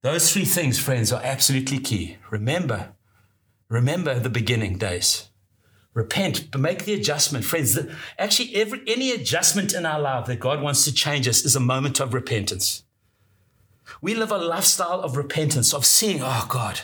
Those 0.00 0.32
three 0.32 0.46
things, 0.46 0.78
friends, 0.78 1.12
are 1.12 1.20
absolutely 1.22 1.78
key. 1.78 2.16
Remember, 2.30 2.94
remember 3.68 4.18
the 4.18 4.30
beginning 4.30 4.78
days. 4.78 5.28
Repent, 5.92 6.50
but 6.50 6.62
make 6.62 6.86
the 6.86 6.94
adjustment, 6.94 7.44
friends. 7.44 7.78
Actually, 8.18 8.54
every, 8.54 8.80
any 8.86 9.10
adjustment 9.10 9.74
in 9.74 9.84
our 9.84 10.00
life 10.00 10.24
that 10.26 10.40
God 10.40 10.62
wants 10.62 10.84
to 10.86 10.94
change 10.94 11.28
us 11.28 11.44
is 11.44 11.54
a 11.54 11.60
moment 11.60 12.00
of 12.00 12.14
repentance. 12.14 12.84
We 14.00 14.14
live 14.14 14.32
a 14.32 14.38
lifestyle 14.38 15.02
of 15.02 15.18
repentance, 15.18 15.74
of 15.74 15.84
seeing, 15.84 16.22
oh 16.22 16.46
God, 16.48 16.80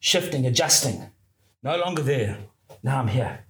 shifting, 0.00 0.44
adjusting. 0.44 1.06
No 1.62 1.78
longer 1.78 2.02
there. 2.02 2.36
Now 2.82 2.98
I'm 2.98 3.08
here. 3.08 3.46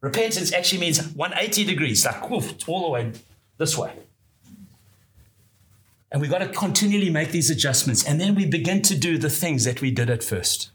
Repentance 0.00 0.52
actually 0.52 0.82
means 0.82 1.04
180 1.14 1.64
degrees, 1.64 2.04
like 2.04 2.30
oof, 2.30 2.68
all 2.68 2.84
the 2.84 2.90
way 2.90 3.12
this 3.58 3.76
way. 3.76 3.92
And 6.14 6.20
we've 6.20 6.30
got 6.30 6.38
to 6.38 6.48
continually 6.48 7.10
make 7.10 7.32
these 7.32 7.50
adjustments. 7.50 8.04
And 8.04 8.20
then 8.20 8.36
we 8.36 8.46
begin 8.46 8.82
to 8.82 8.96
do 8.96 9.18
the 9.18 9.28
things 9.28 9.64
that 9.64 9.80
we 9.80 9.90
did 9.90 10.08
at 10.08 10.22
first. 10.22 10.70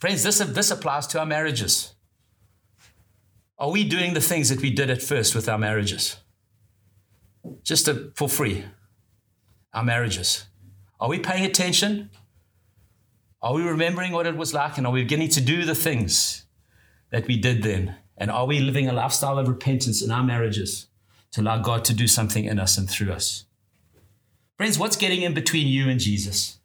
Friends, 0.00 0.24
this, 0.24 0.38
this 0.38 0.72
applies 0.72 1.06
to 1.06 1.20
our 1.20 1.26
marriages. 1.26 1.94
Are 3.56 3.70
we 3.70 3.84
doing 3.84 4.14
the 4.14 4.20
things 4.20 4.48
that 4.48 4.60
we 4.60 4.72
did 4.72 4.90
at 4.90 5.00
first 5.00 5.36
with 5.36 5.48
our 5.48 5.58
marriages? 5.58 6.16
Just 7.62 7.86
to, 7.86 8.10
for 8.16 8.28
free. 8.28 8.64
Our 9.72 9.84
marriages. 9.84 10.46
Are 10.98 11.08
we 11.08 11.20
paying 11.20 11.44
attention? 11.44 12.10
Are 13.42 13.54
we 13.54 13.62
remembering 13.62 14.10
what 14.10 14.26
it 14.26 14.36
was 14.36 14.52
like? 14.52 14.76
And 14.76 14.88
are 14.88 14.92
we 14.92 15.04
beginning 15.04 15.28
to 15.30 15.40
do 15.40 15.64
the 15.64 15.76
things 15.76 16.46
that 17.10 17.28
we 17.28 17.36
did 17.36 17.62
then? 17.62 17.94
And 18.18 18.28
are 18.28 18.46
we 18.46 18.58
living 18.58 18.88
a 18.88 18.92
lifestyle 18.92 19.38
of 19.38 19.46
repentance 19.46 20.02
in 20.02 20.10
our 20.10 20.24
marriages 20.24 20.88
to 21.30 21.42
allow 21.42 21.58
God 21.58 21.84
to 21.84 21.94
do 21.94 22.08
something 22.08 22.44
in 22.44 22.58
us 22.58 22.76
and 22.76 22.90
through 22.90 23.12
us? 23.12 23.44
Friends, 24.62 24.78
what's 24.78 24.94
getting 24.94 25.22
in 25.22 25.34
between 25.34 25.66
you 25.66 25.88
and 25.88 25.98
Jesus? 25.98 26.60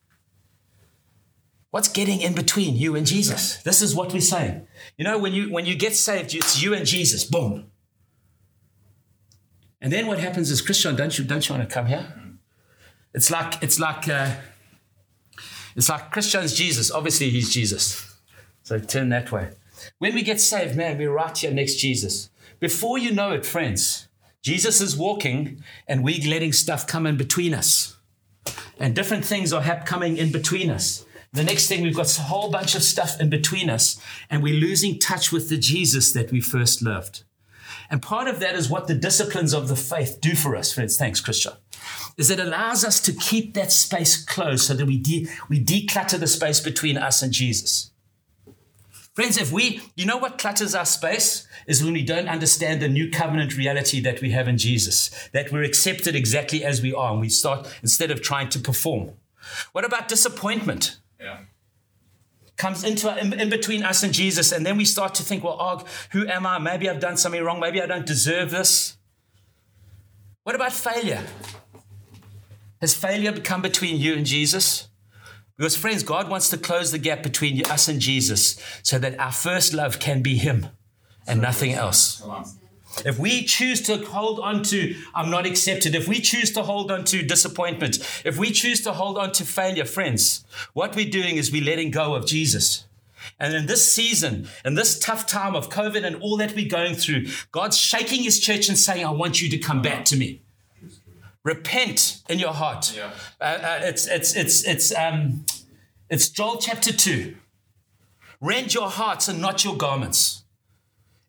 What's 1.72 1.88
getting 1.88 2.22
in 2.22 2.36
between 2.36 2.76
you 2.76 2.96
and 2.96 3.08
Jesus? 3.08 3.58
This 3.64 3.82
is 3.82 3.96
what 3.96 4.14
we're 4.14 4.22
saying. 4.22 4.68
You 5.00 5.04
know, 5.04 5.18
when 5.18 5.34
you 5.34 5.52
when 5.52 5.66
you 5.66 5.76
get 5.76 5.96
saved, 5.96 6.36
it's 6.36 6.62
you 6.62 6.76
and 6.76 6.86
Jesus. 6.86 7.24
Boom. 7.24 7.72
And 9.82 9.92
then 9.92 10.06
what 10.06 10.20
happens 10.20 10.52
is, 10.52 10.62
Christian, 10.62 10.96
don't 10.96 11.18
you 11.18 11.26
don't 11.26 11.50
you 11.50 11.56
want 11.56 11.68
to 11.68 11.74
come 11.74 11.88
here? 11.88 12.06
It's 13.16 13.32
like 13.32 13.64
it's 13.64 13.80
like 13.80 14.08
uh, 14.08 14.30
it's 15.76 15.90
like 15.90 16.12
Christian's 16.12 16.54
Jesus. 16.54 16.92
Obviously, 16.92 17.32
he's 17.32 17.52
Jesus. 17.52 18.16
So 18.62 18.78
turn 18.78 19.10
that 19.10 19.32
way. 19.32 19.54
When 19.98 20.14
we 20.14 20.22
get 20.22 20.40
saved, 20.40 20.76
man, 20.76 21.00
we're 21.00 21.12
right 21.12 21.36
here 21.36 21.50
next 21.50 21.78
Jesus. 21.78 22.30
Before 22.60 23.00
you 23.00 23.12
know 23.12 23.32
it, 23.32 23.44
friends, 23.44 24.07
Jesus 24.48 24.80
is 24.80 24.96
walking, 24.96 25.62
and 25.90 26.06
we're 26.06 26.26
letting 26.26 26.54
stuff 26.54 26.88
come 26.88 27.06
in 27.06 27.18
between 27.18 27.54
us, 27.54 27.98
and 28.80 28.96
different 28.96 29.26
things 29.26 29.52
are 29.52 29.84
coming 29.84 30.16
in 30.16 30.32
between 30.32 30.70
us. 30.70 31.06
The 31.34 31.44
next 31.44 31.68
thing, 31.68 31.82
we've 31.82 31.94
got 31.94 32.18
a 32.18 32.22
whole 32.22 32.50
bunch 32.50 32.74
of 32.74 32.82
stuff 32.82 33.20
in 33.20 33.30
between 33.30 33.70
us, 33.70 34.02
and 34.30 34.42
we're 34.42 34.58
losing 34.58 35.00
touch 35.00 35.34
with 35.34 35.50
the 35.50 35.58
Jesus 35.58 36.14
that 36.14 36.32
we 36.32 36.40
first 36.40 36.82
loved. 36.82 37.26
And 37.90 38.02
part 38.02 38.30
of 38.30 38.40
that 38.40 38.56
is 38.56 38.70
what 38.70 38.88
the 38.88 38.96
disciplines 38.96 39.54
of 39.54 39.68
the 39.68 39.76
faith 39.76 40.20
do 40.22 40.34
for 40.34 40.56
us, 40.56 40.72
friends. 40.72 40.96
Thanks, 40.96 41.20
Christian. 41.20 41.52
Is 42.16 42.30
it 42.30 42.40
allows 42.40 42.86
us 42.86 43.02
to 43.02 43.12
keep 43.12 43.54
that 43.56 43.74
space 43.74 44.16
closed 44.24 44.64
so 44.64 44.76
that 44.76 44.86
we, 44.86 44.98
de- 44.98 45.28
we 45.50 45.62
declutter 45.62 46.18
the 46.18 46.26
space 46.26 46.62
between 46.62 46.96
us 46.96 47.22
and 47.22 47.34
Jesus. 47.34 47.92
Friends, 49.18 49.36
if 49.40 49.52
we, 49.52 49.82
you 49.96 50.06
know 50.06 50.18
what 50.18 50.38
clutters 50.38 50.76
our 50.76 50.86
space? 50.86 51.48
Is 51.66 51.84
when 51.84 51.94
we 51.94 52.04
don't 52.04 52.28
understand 52.28 52.84
the 52.84 52.88
new 52.88 53.10
covenant 53.10 53.58
reality 53.58 54.00
that 54.02 54.22
we 54.22 54.30
have 54.30 54.48
in 54.48 54.60
Jesus, 54.60 55.10
that 55.34 55.52
we're 55.52 55.64
accepted 55.64 56.16
exactly 56.16 56.64
as 56.64 56.84
we 56.84 56.94
are, 56.94 57.14
and 57.14 57.22
we 57.22 57.28
start, 57.28 57.68
instead 57.82 58.12
of 58.12 58.22
trying 58.22 58.50
to 58.50 58.60
perform. 58.60 59.14
What 59.72 59.86
about 59.86 60.08
disappointment? 60.08 61.00
Yeah. 61.20 61.40
comes 62.58 62.84
into 62.84 63.10
in, 63.20 63.34
in, 63.34 63.50
between 63.50 63.82
us 63.82 64.04
and 64.04 64.14
Jesus, 64.14 64.52
and 64.52 64.64
then 64.64 64.78
we 64.78 64.86
start 64.86 65.16
to 65.16 65.24
think, 65.24 65.44
well, 65.44 65.58
oh, 65.60 65.84
who 66.12 66.28
am 66.28 66.46
I? 66.46 66.60
Maybe 66.60 66.88
I've 66.88 67.00
done 67.00 67.18
something 67.18 67.44
wrong. 67.44 67.60
Maybe 67.60 67.82
I 67.82 67.88
don't 67.88 68.06
deserve 68.06 68.52
this. 68.52 68.98
What 70.44 70.54
about 70.54 70.74
failure? 70.74 71.24
Has 72.82 72.94
failure 72.94 73.32
become 73.32 73.64
between 73.64 73.98
you 73.98 74.14
and 74.14 74.28
Jesus? 74.28 74.90
Because, 75.58 75.76
friends, 75.76 76.04
God 76.04 76.30
wants 76.30 76.50
to 76.50 76.58
close 76.58 76.92
the 76.92 77.00
gap 77.00 77.24
between 77.24 77.66
us 77.66 77.88
and 77.88 78.00
Jesus 78.00 78.62
so 78.84 79.00
that 79.00 79.20
our 79.20 79.32
first 79.32 79.74
love 79.74 80.00
can 80.00 80.22
be 80.22 80.38
Him 80.38 80.68
and 81.26 81.42
nothing 81.42 81.74
else. 81.74 82.24
If 83.06 83.20
we 83.20 83.44
choose 83.44 83.82
to 83.84 83.98
hold 83.98 84.40
on 84.40 84.64
to, 84.64 84.96
I'm 85.14 85.30
not 85.30 85.46
accepted, 85.46 85.94
if 85.94 86.08
we 86.08 86.20
choose 86.20 86.52
to 86.54 86.64
hold 86.64 86.92
on 86.92 87.04
to 87.06 87.22
disappointment, 87.24 87.98
if 88.26 88.38
we 88.38 88.52
choose 88.52 88.82
to 88.82 88.94
hold 88.94 89.18
on 89.18 89.32
to 89.34 89.46
failure, 89.46 89.86
friends, 89.86 90.46
what 90.74 90.96
we're 90.96 91.10
doing 91.10 91.38
is 91.38 91.52
we're 91.52 91.64
letting 91.64 91.92
go 91.92 92.16
of 92.16 92.26
Jesus. 92.26 92.86
And 93.40 93.54
in 93.54 93.66
this 93.66 93.92
season, 93.92 94.48
in 94.64 94.76
this 94.76 94.98
tough 94.98 95.28
time 95.28 95.56
of 95.56 95.70
COVID 95.70 96.04
and 96.06 96.16
all 96.18 96.38
that 96.38 96.56
we're 96.56 96.70
going 96.70 96.96
through, 96.96 97.26
God's 97.52 97.78
shaking 97.78 98.24
his 98.24 98.40
church 98.40 98.70
and 98.70 98.78
saying, 98.78 99.06
I 99.06 99.12
want 99.12 99.42
you 99.42 99.50
to 99.50 99.58
come 99.58 99.82
back 99.82 100.06
to 100.06 100.16
me. 100.16 100.42
Repent 101.48 102.24
in 102.28 102.40
your 102.40 102.52
heart. 102.52 102.94
Yeah. 102.94 103.12
Uh, 103.40 103.44
uh, 103.44 103.80
it's, 103.84 104.06
it's, 104.06 104.36
it's, 104.36 104.68
it's, 104.68 104.94
um, 104.94 105.46
it's 106.10 106.28
Joel 106.28 106.58
chapter 106.58 106.92
2. 106.92 107.38
Rend 108.42 108.74
your 108.74 108.90
hearts 108.90 109.30
and 109.30 109.40
not 109.40 109.64
your 109.64 109.78
garments. 109.78 110.44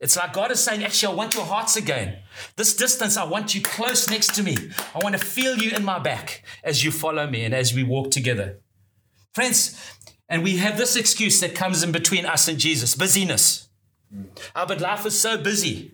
It's 0.00 0.16
like 0.16 0.33
God 0.33 0.50
is 0.50 0.59
saying, 0.59 0.83
actually, 0.83 1.12
I 1.12 1.16
want 1.16 1.37
your 1.37 1.44
hearts 1.44 1.76
again. 1.76 2.18
This 2.57 2.74
distance, 2.74 3.16
I 3.16 3.22
want 3.22 3.54
you 3.54 3.62
close 3.62 4.11
next 4.11 4.35
to 4.35 4.42
me. 4.42 4.57
I 4.92 4.98
want 4.98 5.16
to 5.16 5.24
feel 5.24 5.57
you 5.57 5.70
in 5.70 5.85
my 5.85 6.00
back 6.00 6.42
as 6.64 6.83
you 6.83 6.90
follow 6.90 7.28
me 7.28 7.44
and 7.44 7.54
as 7.54 7.72
we 7.72 7.85
walk 7.85 8.11
together. 8.11 8.59
Friends, 9.33 9.81
and 10.28 10.42
we 10.42 10.57
have 10.57 10.76
this 10.76 10.96
excuse 10.96 11.38
that 11.38 11.54
comes 11.54 11.85
in 11.85 11.92
between 11.92 12.26
us 12.26 12.48
and 12.48 12.59
Jesus 12.59 12.96
busyness. 12.96 13.68
Oh, 14.57 14.66
but 14.66 14.81
life 14.81 15.07
is 15.07 15.20
so 15.20 15.38
busy. 15.38 15.92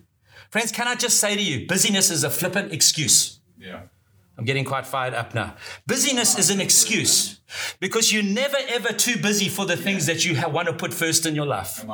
Friends, 0.48 0.72
can 0.72 0.88
I 0.88 0.94
just 0.94 1.20
say 1.20 1.36
to 1.36 1.42
you, 1.42 1.66
busyness 1.66 2.10
is 2.10 2.24
a 2.24 2.30
flippant 2.30 2.72
excuse. 2.72 3.40
Yeah. 3.58 3.82
I'm 4.36 4.44
getting 4.44 4.64
quite 4.64 4.86
fired 4.86 5.14
up 5.14 5.34
now. 5.34 5.54
Busyness 5.86 6.38
is 6.38 6.50
an 6.50 6.60
excuse 6.60 7.40
because 7.78 8.12
you're 8.12 8.22
never 8.22 8.56
ever 8.68 8.92
too 8.92 9.16
busy 9.16 9.48
for 9.48 9.64
the 9.64 9.76
things 9.76 10.06
that 10.06 10.24
you 10.24 10.36
want 10.48 10.68
to 10.68 10.74
put 10.74 10.92
first 10.92 11.24
in 11.26 11.34
your 11.34 11.46
life. 11.46 11.84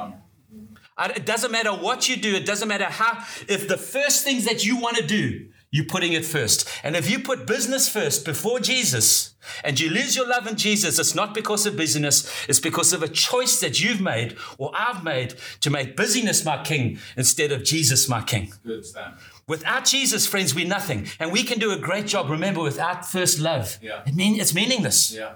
It 1.16 1.24
doesn't 1.24 1.50
matter 1.50 1.70
what 1.70 2.08
you 2.08 2.16
do. 2.16 2.34
It 2.34 2.44
doesn't 2.44 2.68
matter 2.68 2.84
how. 2.84 3.24
If 3.48 3.68
the 3.68 3.78
first 3.78 4.22
things 4.24 4.44
that 4.44 4.66
you 4.66 4.76
want 4.76 4.96
to 4.96 5.06
do, 5.06 5.48
you're 5.70 5.86
putting 5.86 6.12
it 6.14 6.24
first. 6.24 6.68
And 6.82 6.96
if 6.96 7.08
you 7.08 7.20
put 7.20 7.46
business 7.46 7.88
first 7.88 8.24
before 8.24 8.58
Jesus 8.58 9.34
and 9.62 9.78
you 9.78 9.88
lose 9.88 10.16
your 10.16 10.26
love 10.26 10.46
in 10.46 10.56
Jesus, 10.56 10.98
it's 10.98 11.14
not 11.14 11.32
because 11.32 11.64
of 11.64 11.76
busyness. 11.76 12.30
It's 12.48 12.58
because 12.58 12.92
of 12.92 13.02
a 13.02 13.08
choice 13.08 13.60
that 13.60 13.80
you've 13.80 14.00
made 14.00 14.36
or 14.58 14.72
I've 14.74 15.04
made 15.04 15.36
to 15.60 15.70
make 15.70 15.96
busyness 15.96 16.44
my 16.44 16.62
king 16.62 16.98
instead 17.16 17.52
of 17.52 17.64
Jesus 17.64 18.08
my 18.08 18.20
king. 18.20 18.52
Good 18.64 18.84
stand. 18.84 19.14
Without 19.50 19.84
Jesus, 19.84 20.28
friends, 20.28 20.54
we're 20.54 20.64
nothing. 20.64 21.08
And 21.18 21.32
we 21.32 21.42
can 21.42 21.58
do 21.58 21.72
a 21.72 21.76
great 21.76 22.06
job. 22.06 22.30
Remember, 22.30 22.62
without 22.62 23.04
first 23.04 23.40
love, 23.40 23.78
Yeah. 23.82 24.04
it 24.06 24.14
mean, 24.14 24.38
it's 24.40 24.54
meaningless. 24.54 25.10
Yeah. 25.10 25.32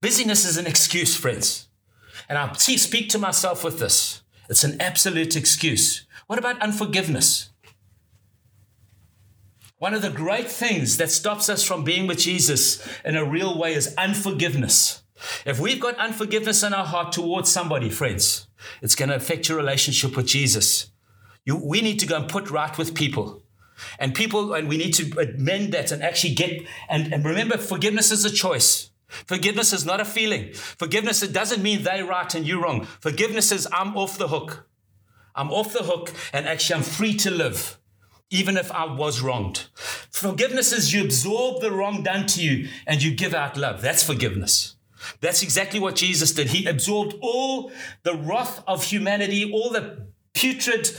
Busyness 0.00 0.44
is 0.44 0.56
an 0.56 0.66
excuse, 0.66 1.14
friends. 1.14 1.68
And 2.28 2.36
I 2.36 2.52
see, 2.54 2.76
speak 2.76 3.08
to 3.10 3.18
myself 3.20 3.62
with 3.62 3.78
this. 3.78 4.22
It's 4.50 4.64
an 4.64 4.80
absolute 4.80 5.36
excuse. 5.36 6.06
What 6.26 6.40
about 6.40 6.60
unforgiveness? 6.60 7.50
One 9.78 9.94
of 9.94 10.02
the 10.02 10.10
great 10.10 10.50
things 10.50 10.96
that 10.96 11.08
stops 11.12 11.48
us 11.48 11.62
from 11.62 11.84
being 11.84 12.08
with 12.08 12.18
Jesus 12.18 12.84
in 13.04 13.14
a 13.14 13.24
real 13.24 13.56
way 13.56 13.74
is 13.74 13.94
unforgiveness. 13.96 15.04
If 15.46 15.60
we've 15.60 15.78
got 15.80 15.96
unforgiveness 15.98 16.64
in 16.64 16.74
our 16.74 16.84
heart 16.84 17.12
towards 17.12 17.48
somebody, 17.52 17.90
friends, 17.90 18.48
it's 18.82 18.96
going 18.96 19.10
to 19.10 19.14
affect 19.14 19.48
your 19.48 19.56
relationship 19.56 20.16
with 20.16 20.26
Jesus. 20.26 20.90
You, 21.44 21.56
we 21.56 21.80
need 21.80 21.98
to 22.00 22.06
go 22.06 22.16
and 22.16 22.28
put 22.28 22.50
right 22.50 22.76
with 22.76 22.94
people. 22.94 23.42
And 23.98 24.14
people, 24.14 24.54
and 24.54 24.68
we 24.68 24.76
need 24.76 24.94
to 24.94 25.18
amend 25.18 25.74
that 25.74 25.90
and 25.92 26.02
actually 26.02 26.34
get, 26.34 26.62
and, 26.88 27.12
and 27.12 27.24
remember, 27.24 27.58
forgiveness 27.58 28.12
is 28.12 28.24
a 28.24 28.30
choice. 28.30 28.90
Forgiveness 29.08 29.72
is 29.72 29.84
not 29.84 30.00
a 30.00 30.04
feeling. 30.04 30.52
Forgiveness, 30.52 31.22
it 31.22 31.32
doesn't 31.32 31.62
mean 31.62 31.82
they're 31.82 32.06
right 32.06 32.34
and 32.34 32.46
you 32.46 32.62
wrong. 32.62 32.84
Forgiveness 33.00 33.52
is 33.52 33.68
I'm 33.72 33.96
off 33.96 34.18
the 34.18 34.28
hook. 34.28 34.68
I'm 35.34 35.50
off 35.50 35.72
the 35.72 35.84
hook 35.84 36.12
and 36.32 36.46
actually 36.46 36.76
I'm 36.76 36.82
free 36.82 37.14
to 37.14 37.30
live, 37.30 37.78
even 38.30 38.56
if 38.56 38.70
I 38.72 38.86
was 38.86 39.20
wronged. 39.20 39.66
Forgiveness 39.74 40.72
is 40.72 40.92
you 40.92 41.04
absorb 41.04 41.60
the 41.60 41.72
wrong 41.72 42.02
done 42.02 42.26
to 42.28 42.42
you 42.42 42.68
and 42.86 43.02
you 43.02 43.14
give 43.14 43.34
out 43.34 43.56
love. 43.56 43.82
That's 43.82 44.02
forgiveness. 44.02 44.76
That's 45.20 45.42
exactly 45.42 45.80
what 45.80 45.96
Jesus 45.96 46.32
did. 46.32 46.48
He 46.48 46.66
absorbed 46.66 47.16
all 47.20 47.72
the 48.04 48.14
wrath 48.14 48.62
of 48.66 48.84
humanity, 48.84 49.50
all 49.52 49.70
the 49.70 50.06
putrid, 50.32 50.90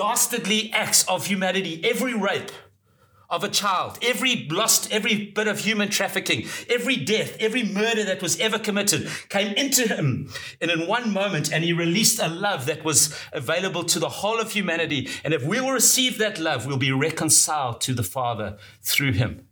dastardly 0.00 0.70
acts 0.72 1.06
of 1.08 1.26
humanity, 1.26 1.78
every 1.84 2.14
rape 2.14 2.50
of 3.28 3.44
a 3.44 3.50
child, 3.50 3.98
every 4.00 4.48
lost, 4.50 4.90
every 4.90 5.26
bit 5.26 5.46
of 5.46 5.58
human 5.58 5.90
trafficking, 5.90 6.46
every 6.70 6.96
death, 6.96 7.36
every 7.38 7.62
murder 7.62 8.02
that 8.02 8.22
was 8.22 8.40
ever 8.40 8.58
committed 8.58 9.06
came 9.28 9.52
into 9.56 9.86
him 9.86 10.32
and 10.58 10.70
in 10.70 10.86
one 10.86 11.12
moment, 11.12 11.52
and 11.52 11.64
he 11.64 11.74
released 11.74 12.18
a 12.18 12.28
love 12.28 12.64
that 12.64 12.82
was 12.82 13.14
available 13.34 13.84
to 13.84 13.98
the 13.98 14.08
whole 14.08 14.40
of 14.40 14.52
humanity. 14.52 15.06
And 15.22 15.34
if 15.34 15.44
we 15.44 15.60
will 15.60 15.72
receive 15.72 16.16
that 16.16 16.38
love, 16.38 16.64
we'll 16.64 16.78
be 16.78 16.92
reconciled 16.92 17.82
to 17.82 17.92
the 17.92 18.02
Father 18.02 18.56
through 18.80 19.12
him. 19.12 19.46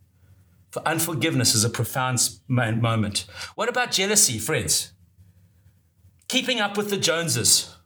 For 0.71 0.81
unforgiveness 0.89 1.55
is 1.55 1.63
a 1.63 1.69
profound 1.69 2.27
moment. 2.49 3.27
What 3.55 3.69
about 3.69 3.91
jealousy, 3.91 4.39
friends? 4.39 4.93
Keeping 6.27 6.59
up 6.59 6.79
with 6.79 6.89
the 6.89 6.97
Joneses, 6.97 7.77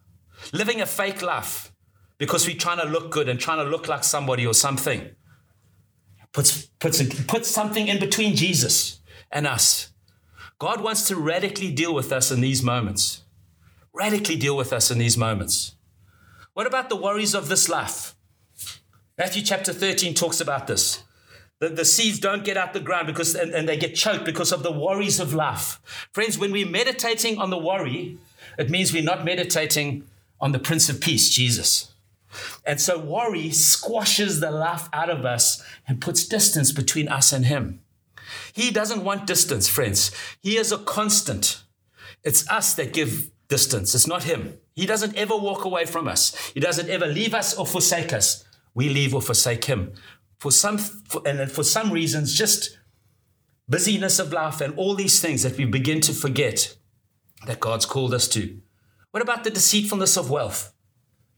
living 0.52 0.80
a 0.80 0.86
fake 0.86 1.22
life 1.22 1.71
because 2.18 2.46
we're 2.46 2.56
trying 2.56 2.78
to 2.78 2.84
look 2.84 3.10
good 3.10 3.28
and 3.28 3.38
trying 3.38 3.58
to 3.58 3.70
look 3.70 3.88
like 3.88 4.04
somebody 4.04 4.46
or 4.46 4.54
something 4.54 5.14
puts, 6.32 6.66
puts, 6.78 7.02
puts 7.24 7.48
something 7.48 7.88
in 7.88 7.98
between 7.98 8.34
Jesus 8.34 9.00
and 9.30 9.46
us. 9.46 9.90
God 10.58 10.80
wants 10.80 11.06
to 11.08 11.16
radically 11.16 11.72
deal 11.72 11.94
with 11.94 12.12
us 12.12 12.30
in 12.30 12.40
these 12.40 12.62
moments. 12.62 13.22
Radically 13.92 14.36
deal 14.36 14.56
with 14.56 14.72
us 14.72 14.90
in 14.90 14.98
these 14.98 15.16
moments. 15.16 15.76
What 16.54 16.66
about 16.66 16.88
the 16.88 16.96
worries 16.96 17.34
of 17.34 17.48
this 17.48 17.68
life? 17.68 18.14
Matthew 19.18 19.42
chapter 19.42 19.72
13 19.72 20.14
talks 20.14 20.40
about 20.40 20.66
this. 20.66 21.02
The, 21.60 21.68
the 21.68 21.84
seeds 21.84 22.18
don't 22.18 22.44
get 22.44 22.56
out 22.56 22.72
the 22.72 22.80
ground 22.80 23.06
because 23.06 23.34
and, 23.34 23.52
and 23.52 23.68
they 23.68 23.76
get 23.76 23.94
choked 23.94 24.24
because 24.24 24.52
of 24.52 24.62
the 24.62 24.72
worries 24.72 25.20
of 25.20 25.32
life. 25.32 25.80
Friends, 26.12 26.38
when 26.38 26.50
we're 26.50 26.68
meditating 26.68 27.38
on 27.38 27.50
the 27.50 27.58
worry, 27.58 28.18
it 28.58 28.70
means 28.70 28.92
we're 28.92 29.02
not 29.02 29.24
meditating 29.24 30.04
on 30.40 30.52
the 30.52 30.58
Prince 30.58 30.88
of 30.88 31.00
Peace, 31.00 31.30
Jesus. 31.30 31.91
And 32.66 32.80
so 32.80 32.98
worry 32.98 33.50
squashes 33.50 34.40
the 34.40 34.50
life 34.50 34.88
out 34.92 35.10
of 35.10 35.24
us 35.24 35.62
and 35.86 36.00
puts 36.00 36.26
distance 36.26 36.72
between 36.72 37.08
us 37.08 37.32
and 37.32 37.46
Him. 37.46 37.80
He 38.52 38.70
doesn't 38.70 39.04
want 39.04 39.26
distance, 39.26 39.68
friends. 39.68 40.10
He 40.40 40.56
is 40.56 40.72
a 40.72 40.78
constant. 40.78 41.62
It's 42.22 42.48
us 42.48 42.74
that 42.74 42.92
give 42.92 43.30
distance, 43.48 43.94
it's 43.94 44.06
not 44.06 44.24
Him. 44.24 44.58
He 44.74 44.86
doesn't 44.86 45.16
ever 45.16 45.36
walk 45.36 45.64
away 45.64 45.84
from 45.84 46.08
us, 46.08 46.34
He 46.54 46.60
doesn't 46.60 46.88
ever 46.88 47.06
leave 47.06 47.34
us 47.34 47.56
or 47.56 47.66
forsake 47.66 48.12
us. 48.12 48.44
We 48.74 48.88
leave 48.88 49.14
or 49.14 49.20
forsake 49.20 49.64
Him. 49.66 49.92
For 50.38 50.50
some, 50.50 50.78
for, 50.78 51.22
and 51.26 51.50
for 51.52 51.62
some 51.62 51.92
reasons, 51.92 52.34
just 52.34 52.78
busyness 53.68 54.18
of 54.18 54.32
life, 54.32 54.60
and 54.60 54.74
all 54.76 54.94
these 54.94 55.20
things 55.20 55.42
that 55.42 55.56
we 55.56 55.64
begin 55.66 56.00
to 56.02 56.12
forget 56.12 56.76
that 57.46 57.60
God's 57.60 57.86
called 57.86 58.14
us 58.14 58.28
to. 58.28 58.60
What 59.10 59.22
about 59.22 59.44
the 59.44 59.50
deceitfulness 59.50 60.16
of 60.16 60.30
wealth? 60.30 60.71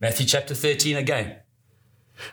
Matthew 0.05 0.27
chapter 0.27 0.53
13 0.53 0.97
again. 0.97 1.37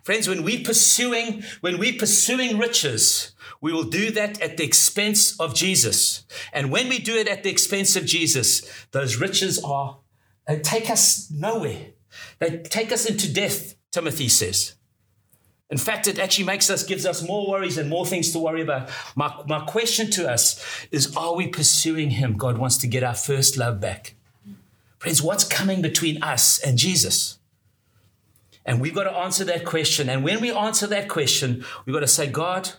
Friends, 0.03 0.29
when 0.29 0.43
we 0.43 0.63
pursuing, 0.63 1.43
when 1.63 1.79
we 1.79 1.91
pursuing 1.91 2.59
riches, 2.59 3.33
we 3.63 3.73
will 3.73 3.85
do 3.85 4.11
that 4.11 4.39
at 4.43 4.59
the 4.59 4.63
expense 4.63 5.41
of 5.41 5.55
Jesus. 5.55 6.27
And 6.53 6.71
when 6.71 6.91
we 6.91 6.99
do 6.99 7.17
it 7.17 7.27
at 7.29 7.45
the 7.45 7.49
expense 7.49 7.97
of 7.97 8.05
Jesus, 8.05 8.61
those 8.91 9.17
riches 9.17 9.59
are 9.65 10.01
they 10.47 10.59
take 10.59 10.91
us 10.91 11.31
nowhere. 11.31 11.93
They 12.41 12.59
take 12.59 12.93
us 12.93 13.07
into 13.07 13.33
death, 13.33 13.75
Timothy 13.91 14.29
says. 14.29 14.75
In 15.71 15.79
fact, 15.79 16.07
it 16.07 16.19
actually 16.19 16.45
makes 16.45 16.69
us, 16.69 16.85
gives 16.85 17.07
us 17.07 17.27
more 17.27 17.49
worries 17.49 17.79
and 17.79 17.89
more 17.89 18.05
things 18.05 18.33
to 18.33 18.39
worry 18.39 18.61
about. 18.61 18.91
My, 19.17 19.35
my 19.49 19.61
question 19.61 20.11
to 20.11 20.31
us 20.31 20.63
is 20.91 21.17
Are 21.17 21.35
we 21.35 21.47
pursuing 21.47 22.11
Him? 22.11 22.37
God 22.37 22.59
wants 22.59 22.77
to 22.77 22.87
get 22.87 23.03
our 23.03 23.15
first 23.15 23.57
love 23.57 23.81
back. 23.81 24.15
Friends, 24.99 25.23
what's 25.23 25.45
coming 25.45 25.81
between 25.81 26.23
us 26.23 26.59
and 26.59 26.77
Jesus? 26.77 27.39
And 28.65 28.81
we've 28.81 28.95
got 28.95 29.05
to 29.05 29.13
answer 29.13 29.45
that 29.45 29.65
question. 29.65 30.09
And 30.09 30.23
when 30.23 30.41
we 30.41 30.53
answer 30.53 30.87
that 30.87 31.09
question, 31.09 31.65
we've 31.85 31.95
got 31.95 32.01
to 32.01 32.07
say, 32.07 32.29
God, 32.29 32.71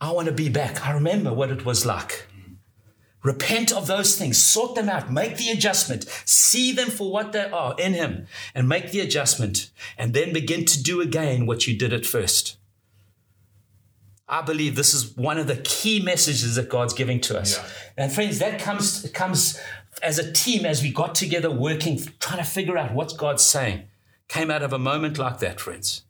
I 0.00 0.12
want 0.12 0.26
to 0.26 0.32
be 0.32 0.48
back. 0.48 0.86
I 0.86 0.92
remember 0.92 1.32
what 1.32 1.50
it 1.50 1.64
was 1.64 1.86
like. 1.86 2.26
Repent 3.22 3.72
of 3.72 3.88
those 3.88 4.16
things, 4.16 4.40
sort 4.42 4.76
them 4.76 4.88
out, 4.88 5.10
make 5.10 5.36
the 5.36 5.50
adjustment, 5.50 6.04
see 6.24 6.70
them 6.70 6.90
for 6.90 7.10
what 7.10 7.32
they 7.32 7.44
are 7.50 7.74
in 7.76 7.94
Him, 7.94 8.26
and 8.54 8.68
make 8.68 8.92
the 8.92 9.00
adjustment, 9.00 9.70
and 9.98 10.14
then 10.14 10.32
begin 10.32 10.64
to 10.66 10.80
do 10.80 11.00
again 11.00 11.44
what 11.44 11.66
you 11.66 11.76
did 11.76 11.92
at 11.92 12.06
first. 12.06 12.56
I 14.28 14.42
believe 14.42 14.76
this 14.76 14.94
is 14.94 15.16
one 15.16 15.38
of 15.38 15.48
the 15.48 15.56
key 15.56 16.00
messages 16.00 16.54
that 16.54 16.68
God's 16.68 16.94
giving 16.94 17.20
to 17.22 17.38
us. 17.38 17.56
Yeah. 17.56 18.04
And 18.04 18.12
friends, 18.12 18.38
that 18.38 18.60
comes 18.60 19.08
comes 19.10 19.60
as 20.02 20.18
a 20.18 20.32
team 20.32 20.64
as 20.64 20.82
we 20.82 20.90
got 20.90 21.14
together 21.14 21.50
working, 21.50 22.00
trying 22.20 22.38
to 22.38 22.48
figure 22.48 22.76
out 22.76 22.92
what 22.92 23.16
God's 23.16 23.44
saying 23.44 23.84
came 24.28 24.50
out 24.50 24.62
of 24.62 24.72
a 24.72 24.78
moment 24.78 25.18
like 25.18 25.38
that, 25.38 25.60
friends. 25.60 26.04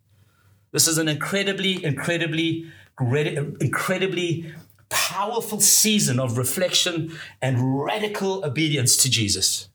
This 0.72 0.88
is 0.88 0.98
an 0.98 1.08
incredibly, 1.08 1.82
incredibly, 1.84 2.70
incredibly 3.00 4.52
powerful 4.88 5.60
season 5.60 6.20
of 6.20 6.38
reflection 6.38 7.12
and 7.40 7.82
radical 7.82 8.44
obedience 8.44 8.96
to 8.98 9.10
Jesus. 9.10 9.68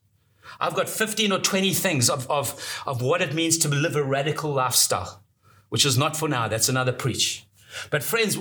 I've 0.59 0.75
got 0.75 0.87
15 0.87 1.31
or 1.31 1.39
20 1.39 1.73
things 1.73 2.09
of, 2.09 2.29
of, 2.29 2.83
of 2.85 3.01
what 3.01 3.21
it 3.21 3.33
means 3.33 3.57
to 3.59 3.67
live 3.67 3.95
a 3.95 4.03
radical 4.03 4.51
lifestyle, 4.51 5.23
which 5.69 5.85
is 5.85 5.97
not 5.97 6.15
for 6.15 6.29
now. 6.29 6.47
That's 6.47 6.69
another 6.69 6.91
preach. 6.91 7.47
But 7.89 8.03
friends, 8.03 8.37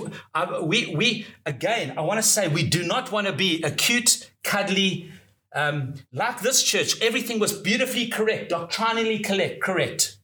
we, 0.61 0.93
we, 0.95 1.25
again, 1.45 1.97
I 1.97 2.01
want 2.01 2.19
to 2.19 2.23
say 2.23 2.47
we 2.47 2.67
do 2.67 2.83
not 2.83 3.11
want 3.11 3.27
to 3.27 3.33
be 3.33 3.63
a 3.63 3.71
cute, 3.71 4.29
cuddly, 4.43 5.11
um, 5.53 5.95
like 6.13 6.41
this 6.41 6.63
church, 6.63 7.01
everything 7.01 7.39
was 7.39 7.53
beautifully 7.53 8.07
correct, 8.07 8.49
doctrinally 8.49 9.19
correct, 9.19 9.61
correct, 9.61 10.17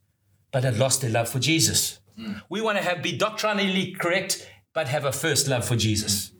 but 0.51 0.63
had 0.63 0.77
lost 0.77 1.01
their 1.01 1.11
love 1.11 1.29
for 1.29 1.39
Jesus. 1.39 1.99
Mm. 2.19 2.41
We 2.49 2.61
want 2.61 2.77
to 2.77 2.83
have 2.83 3.03
be 3.03 3.17
doctrinally 3.17 3.91
correct, 3.91 4.49
but 4.73 4.87
have 4.87 5.05
a 5.05 5.11
first 5.11 5.47
love 5.47 5.65
for 5.65 5.75
Jesus. 5.75 6.31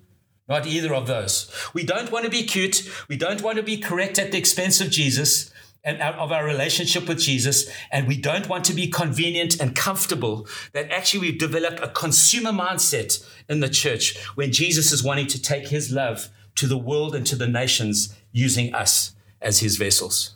Not 0.48 0.66
either 0.66 0.96
of 0.96 1.08
those. 1.08 1.52
We 1.74 1.84
don't 1.84 2.12
want 2.12 2.24
to 2.26 2.32
be 2.32 2.44
cute. 2.44 2.90
We 3.10 3.18
don't 3.18 3.42
want 3.42 3.58
to 3.58 3.64
be 3.64 3.78
correct 3.78 4.18
at 4.18 4.32
the 4.32 4.38
expense 4.38 4.80
of 4.80 4.90
Jesus 4.90 5.52
and 5.84 6.02
of 6.02 6.32
our 6.32 6.46
relationship 6.46 7.08
with 7.08 7.20
Jesus. 7.20 7.70
And 7.92 8.08
we 8.08 8.18
don't 8.18 8.48
want 8.48 8.64
to 8.66 8.74
be 8.74 8.88
convenient 8.88 9.60
and 9.60 9.76
comfortable 9.76 10.48
that 10.74 10.90
actually 10.92 11.22
we've 11.22 11.40
developed 11.40 11.82
a 11.82 11.90
consumer 11.90 12.52
mindset 12.52 13.26
in 13.50 13.60
the 13.60 13.70
church 13.70 14.18
when 14.36 14.52
Jesus 14.52 14.92
is 14.92 15.04
wanting 15.04 15.28
to 15.28 15.42
take 15.42 15.68
his 15.68 15.92
love 15.92 16.30
to 16.58 16.68
the 16.68 16.78
world 16.78 17.16
and 17.16 17.26
to 17.26 17.36
the 17.36 17.48
nations 17.48 18.16
using 18.32 18.74
us 18.74 19.16
as 19.42 19.60
his 19.60 19.78
vessels. 19.78 20.36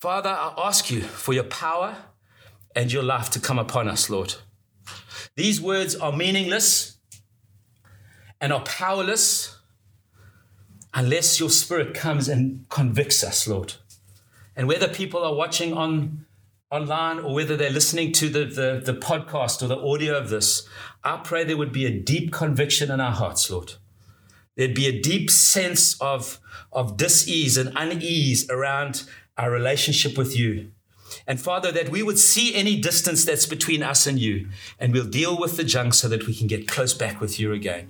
Father, 0.00 0.30
I 0.30 0.54
ask 0.58 0.90
you 0.90 1.02
for 1.02 1.32
your 1.32 1.44
power 1.44 1.96
and 2.74 2.92
your 2.92 3.02
life 3.02 3.30
to 3.30 3.40
come 3.40 3.58
upon 3.58 3.88
us, 3.88 4.10
Lord. 4.10 4.34
These 5.36 5.60
words 5.60 5.96
are 5.96 6.12
meaningless 6.12 6.98
and 8.40 8.52
are 8.52 8.62
powerless 8.62 9.58
unless 10.92 11.40
your 11.40 11.50
spirit 11.50 11.94
comes 11.94 12.28
and 12.28 12.68
convicts 12.68 13.24
us, 13.24 13.48
Lord. 13.48 13.74
And 14.56 14.68
whether 14.68 14.88
people 14.88 15.24
are 15.24 15.34
watching 15.34 15.72
on 15.72 16.26
online 16.70 17.18
or 17.18 17.34
whether 17.34 17.56
they're 17.56 17.70
listening 17.70 18.12
to 18.12 18.28
the, 18.28 18.44
the, 18.44 18.82
the 18.84 18.98
podcast 18.98 19.62
or 19.62 19.68
the 19.68 19.78
audio 19.78 20.16
of 20.16 20.28
this, 20.28 20.68
I 21.02 21.16
pray 21.18 21.44
there 21.44 21.56
would 21.56 21.72
be 21.72 21.86
a 21.86 22.00
deep 22.00 22.32
conviction 22.32 22.90
in 22.90 23.00
our 23.00 23.12
hearts, 23.12 23.50
Lord. 23.50 23.74
There'd 24.56 24.74
be 24.74 24.86
a 24.86 25.00
deep 25.00 25.30
sense 25.30 26.00
of, 26.00 26.40
of 26.72 26.96
dis-ease 26.96 27.56
and 27.56 27.72
unease 27.76 28.48
around 28.50 29.04
our 29.36 29.50
relationship 29.50 30.16
with 30.16 30.36
you. 30.36 30.70
And 31.26 31.40
Father, 31.40 31.72
that 31.72 31.90
we 31.90 32.02
would 32.02 32.18
see 32.18 32.54
any 32.54 32.80
distance 32.80 33.24
that's 33.24 33.46
between 33.46 33.82
us 33.82 34.06
and 34.06 34.18
you, 34.18 34.48
and 34.78 34.92
we'll 34.92 35.06
deal 35.06 35.38
with 35.38 35.56
the 35.56 35.64
junk 35.64 35.94
so 35.94 36.08
that 36.08 36.26
we 36.26 36.34
can 36.34 36.46
get 36.46 36.68
close 36.68 36.94
back 36.94 37.20
with 37.20 37.38
you 37.40 37.52
again. 37.52 37.88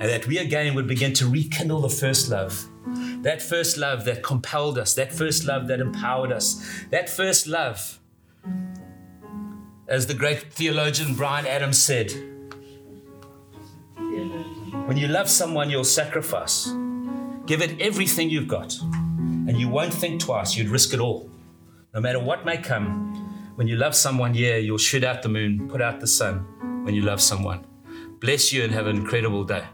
And 0.00 0.08
that 0.08 0.26
we 0.26 0.38
again 0.38 0.74
would 0.74 0.86
begin 0.86 1.12
to 1.14 1.28
rekindle 1.28 1.80
the 1.80 1.88
first 1.88 2.30
love. 2.30 2.66
That 3.22 3.42
first 3.42 3.76
love 3.76 4.04
that 4.04 4.22
compelled 4.22 4.78
us, 4.78 4.94
that 4.94 5.12
first 5.12 5.44
love 5.44 5.68
that 5.68 5.80
empowered 5.80 6.32
us, 6.32 6.84
that 6.90 7.10
first 7.10 7.46
love, 7.46 7.98
as 9.88 10.06
the 10.06 10.14
great 10.14 10.52
theologian 10.52 11.14
Bryan 11.14 11.46
Adams 11.46 11.82
said, 11.82 12.12
when 14.86 14.96
you 14.96 15.08
love 15.08 15.28
someone, 15.28 15.70
you'll 15.70 15.84
sacrifice. 15.84 16.72
Give 17.46 17.62
it 17.62 17.80
everything 17.80 18.30
you've 18.30 18.48
got, 18.48 18.78
and 18.80 19.58
you 19.58 19.68
won't 19.68 19.92
think 19.92 20.20
twice. 20.20 20.56
You'd 20.56 20.68
risk 20.68 20.94
it 20.94 21.00
all. 21.00 21.30
No 21.94 22.00
matter 22.00 22.20
what 22.20 22.44
may 22.44 22.56
come, 22.56 23.52
when 23.56 23.66
you 23.66 23.76
love 23.76 23.94
someone, 23.94 24.34
yeah, 24.34 24.56
you'll 24.56 24.78
shoot 24.78 25.04
out 25.04 25.22
the 25.22 25.28
moon, 25.28 25.68
put 25.68 25.82
out 25.82 26.00
the 26.00 26.06
sun 26.06 26.46
when 26.84 26.94
you 26.94 27.02
love 27.02 27.20
someone. 27.20 27.66
Bless 28.20 28.52
you 28.52 28.64
and 28.64 28.72
have 28.72 28.86
an 28.86 28.96
incredible 28.96 29.44
day. 29.44 29.64